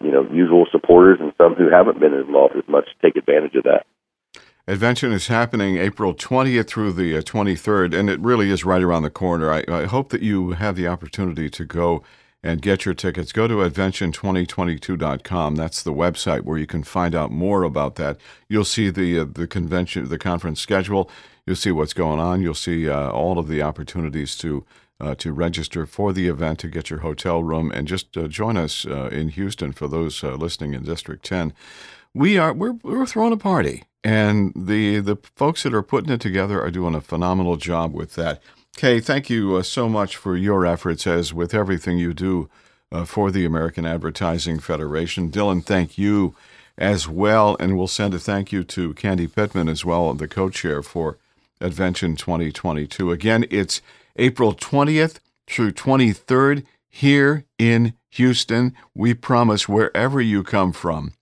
you 0.00 0.10
know, 0.10 0.26
usual 0.30 0.66
supporters 0.70 1.18
and 1.20 1.32
some 1.38 1.54
who 1.54 1.70
haven't 1.70 2.00
been 2.00 2.14
involved 2.14 2.56
as 2.56 2.64
much 2.68 2.88
take 3.02 3.16
advantage 3.16 3.54
of 3.54 3.64
that. 3.64 3.86
Advention 4.66 5.12
is 5.12 5.26
happening 5.26 5.78
April 5.78 6.14
20th 6.14 6.68
through 6.68 6.92
the 6.92 7.14
23rd, 7.14 7.92
uh, 7.92 7.98
and 7.98 8.08
it 8.08 8.20
really 8.20 8.50
is 8.50 8.64
right 8.64 8.82
around 8.82 9.02
the 9.02 9.10
corner. 9.10 9.50
I, 9.50 9.64
I 9.68 9.86
hope 9.86 10.10
that 10.10 10.22
you 10.22 10.52
have 10.52 10.76
the 10.76 10.86
opportunity 10.86 11.50
to 11.50 11.64
go 11.64 12.02
and 12.42 12.62
get 12.62 12.84
your 12.84 12.94
tickets, 12.94 13.32
go 13.32 13.46
to 13.46 13.56
advention2022.com. 13.56 15.56
That's 15.56 15.82
the 15.82 15.92
website 15.92 16.42
where 16.42 16.58
you 16.58 16.66
can 16.66 16.82
find 16.82 17.14
out 17.14 17.30
more 17.30 17.62
about 17.62 17.96
that. 17.96 18.18
You'll 18.48 18.64
see 18.64 18.90
the 18.90 19.20
uh, 19.20 19.26
the 19.30 19.46
convention, 19.46 20.08
the 20.08 20.18
conference 20.18 20.60
schedule. 20.60 21.10
You'll 21.46 21.56
see 21.56 21.72
what's 21.72 21.94
going 21.94 22.20
on. 22.20 22.42
You'll 22.42 22.54
see 22.54 22.88
uh, 22.88 23.10
all 23.10 23.38
of 23.38 23.48
the 23.48 23.62
opportunities 23.62 24.36
to 24.38 24.64
uh, 25.00 25.14
to 25.16 25.32
register 25.32 25.86
for 25.86 26.12
the 26.12 26.28
event, 26.28 26.58
to 26.60 26.68
get 26.68 26.90
your 26.90 27.00
hotel 27.00 27.42
room, 27.42 27.70
and 27.72 27.88
just 27.88 28.16
uh, 28.16 28.28
join 28.28 28.56
us 28.56 28.86
uh, 28.86 29.06
in 29.06 29.30
Houston 29.30 29.72
for 29.72 29.88
those 29.88 30.22
uh, 30.22 30.34
listening 30.34 30.74
in 30.74 30.84
District 30.84 31.24
10. 31.24 31.52
We 32.14 32.38
are 32.38 32.52
we're 32.52 32.76
we're 32.82 33.06
throwing 33.06 33.32
a 33.32 33.36
party, 33.36 33.84
and 34.02 34.52
the 34.56 35.00
the 35.00 35.16
folks 35.36 35.62
that 35.62 35.74
are 35.74 35.82
putting 35.82 36.12
it 36.12 36.20
together 36.20 36.60
are 36.60 36.70
doing 36.70 36.94
a 36.94 37.00
phenomenal 37.00 37.56
job 37.56 37.94
with 37.94 38.14
that. 38.14 38.42
Kay, 38.80 38.98
thank 38.98 39.28
you 39.28 39.56
uh, 39.56 39.62
so 39.62 39.90
much 39.90 40.16
for 40.16 40.34
your 40.34 40.64
efforts, 40.64 41.06
as 41.06 41.34
with 41.34 41.52
everything 41.52 41.98
you 41.98 42.14
do 42.14 42.48
uh, 42.90 43.04
for 43.04 43.30
the 43.30 43.44
American 43.44 43.84
Advertising 43.84 44.58
Federation. 44.58 45.30
Dylan, 45.30 45.62
thank 45.62 45.98
you 45.98 46.34
as 46.78 47.06
well. 47.06 47.58
And 47.60 47.76
we'll 47.76 47.88
send 47.88 48.14
a 48.14 48.18
thank 48.18 48.52
you 48.52 48.64
to 48.64 48.94
Candy 48.94 49.26
Pittman 49.26 49.68
as 49.68 49.84
well, 49.84 50.14
the 50.14 50.26
co 50.26 50.48
chair 50.48 50.82
for 50.82 51.18
Advention 51.60 52.16
2022. 52.16 53.12
Again, 53.12 53.44
it's 53.50 53.82
April 54.16 54.54
20th 54.54 55.18
through 55.46 55.72
23rd 55.72 56.64
here 56.88 57.44
in 57.58 57.92
Houston. 58.12 58.74
We 58.94 59.12
promise 59.12 59.68
wherever 59.68 60.22
you 60.22 60.42
come 60.42 60.72
from, 60.72 61.12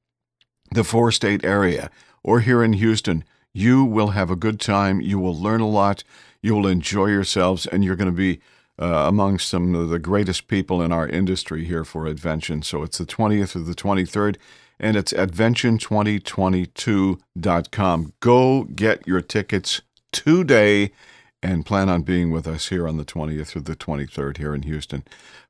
the 0.71 0.85
four 0.85 1.11
state 1.11 1.45
area, 1.45 1.91
or 2.23 2.39
here 2.39 2.63
in 2.63 2.75
Houston, 2.75 3.25
you 3.53 3.83
will 3.83 4.11
have 4.11 4.31
a 4.31 4.37
good 4.37 4.61
time. 4.61 5.01
You 5.01 5.19
will 5.19 5.37
learn 5.37 5.61
a 5.61 5.69
lot. 5.69 6.05
You 6.43 6.55
will 6.55 6.67
enjoy 6.67 7.07
yourselves, 7.07 7.67
and 7.67 7.83
you're 7.85 7.97
going 7.97 8.11
to 8.11 8.13
be 8.13 8.41
uh, 8.81 9.07
among 9.09 9.41
some 9.41 9.75
of 9.75 9.89
the 9.89 9.99
greatest 9.99 10.47
people 10.47 10.81
in 10.83 10.93
our 10.93 11.09
industry 11.09 11.65
here 11.65 11.85
for 11.85 12.07
Advention. 12.07 12.63
So 12.63 12.83
it's 12.83 12.99
the 12.99 13.07
20th 13.07 13.51
through 13.51 13.65
the 13.65 13.75
23rd, 13.75 14.37
and 14.79 14.97
it's 14.97 15.13
advention2022.com. 15.13 18.13
Go 18.21 18.65
get 18.65 19.07
your 19.07 19.21
tickets 19.21 19.83
today 20.13 20.93
and 21.43 21.67
plan 21.67 21.89
on 21.89 22.03
being 22.03 22.31
with 22.31 22.47
us 22.47 22.69
here 22.69 22.87
on 22.89 22.97
the 22.97 23.05
20th 23.05 23.57
or 23.57 23.61
the 23.61 23.77
23rd 23.77 24.39
here 24.39 24.55
in 24.55 24.63
Houston 24.63 25.05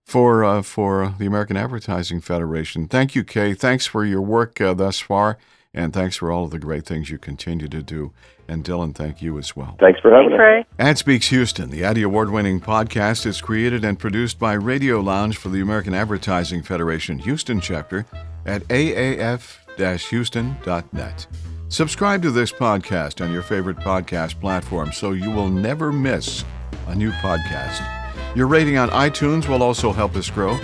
for 0.04 0.44
uh, 0.44 0.62
for 0.62 1.14
the 1.18 1.26
American 1.26 1.56
Advertising 1.56 2.20
Federation. 2.20 2.88
Thank 2.88 3.14
you, 3.14 3.24
Kay. 3.24 3.54
Thanks 3.54 3.86
for 3.86 4.04
your 4.04 4.22
work 4.22 4.60
uh, 4.60 4.74
thus 4.74 5.00
far, 5.00 5.38
and 5.78 5.92
thanks 5.92 6.16
for 6.16 6.32
all 6.32 6.44
of 6.44 6.50
the 6.50 6.58
great 6.58 6.84
things 6.84 7.08
you 7.08 7.18
continue 7.18 7.68
to 7.68 7.82
do. 7.82 8.12
And 8.48 8.64
Dylan, 8.64 8.96
thank 8.96 9.22
you 9.22 9.38
as 9.38 9.54
well. 9.54 9.76
Thanks 9.78 10.00
for 10.00 10.10
having 10.10 10.30
Thanks, 10.30 10.40
Ray. 10.40 10.66
Ad 10.80 10.98
Speaks 10.98 11.28
Houston, 11.28 11.70
the 11.70 11.84
Addy 11.84 12.02
Award 12.02 12.30
winning 12.30 12.60
podcast, 12.60 13.24
is 13.26 13.40
created 13.40 13.84
and 13.84 13.96
produced 13.96 14.40
by 14.40 14.54
Radio 14.54 14.98
Lounge 14.98 15.36
for 15.36 15.50
the 15.50 15.60
American 15.60 15.94
Advertising 15.94 16.64
Federation 16.64 17.20
Houston 17.20 17.60
chapter 17.60 18.06
at 18.44 18.62
aaf 18.62 19.58
houston.net. 20.08 21.26
Subscribe 21.68 22.22
to 22.22 22.32
this 22.32 22.50
podcast 22.50 23.24
on 23.24 23.32
your 23.32 23.42
favorite 23.42 23.76
podcast 23.76 24.40
platform 24.40 24.90
so 24.90 25.12
you 25.12 25.30
will 25.30 25.48
never 25.48 25.92
miss 25.92 26.44
a 26.88 26.94
new 26.94 27.12
podcast. 27.12 27.86
Your 28.34 28.48
rating 28.48 28.78
on 28.78 28.90
iTunes 28.90 29.48
will 29.48 29.62
also 29.62 29.92
help 29.92 30.16
us 30.16 30.28
grow. 30.28 30.58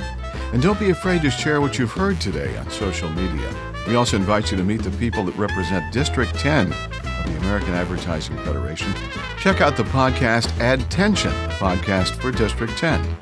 And 0.53 0.61
don't 0.61 0.81
be 0.81 0.91
afraid 0.91 1.23
to 1.23 1.31
share 1.31 1.61
what 1.61 1.79
you've 1.79 1.93
heard 1.93 2.21
today 2.21 2.57
on 2.57 2.69
social 2.71 3.11
media. 3.11 3.74
We 3.87 3.97
also 3.97 4.17
invite 4.17 4.51
you 4.51 4.57
to 4.57 4.65
meet 4.65 4.83
the 4.83 4.91
people 4.93 5.25
that 5.25 5.37
represent 5.37 5.93
District 5.93 6.35
10 6.35 6.73
of 6.73 7.25
the 7.27 7.37
American 7.39 7.75
Advertising 7.75 8.37
Federation. 8.39 8.93
Check 9.39 9.61
out 9.61 9.77
the 9.77 9.85
podcast 9.85 10.51
Adtention, 10.61 11.33
podcast 11.59 12.17
for 12.21 12.33
District 12.33 12.77
10. 12.79 13.17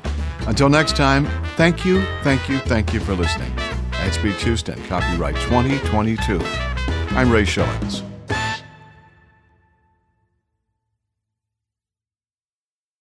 Until 0.47 0.69
next 0.69 0.95
time, 0.95 1.25
thank 1.55 1.85
you, 1.85 2.01
thank 2.21 2.47
you, 2.49 2.59
thank 2.59 2.93
you 2.93 2.99
for 2.99 3.13
listening. 3.13 3.51
Ad 3.93 4.13
Speaks 4.13 4.43
Houston, 4.43 4.81
copyright 4.85 5.35
2022. 5.35 6.39
I'm 7.15 7.31
Ray 7.31 7.43
Schillens. 7.43 8.12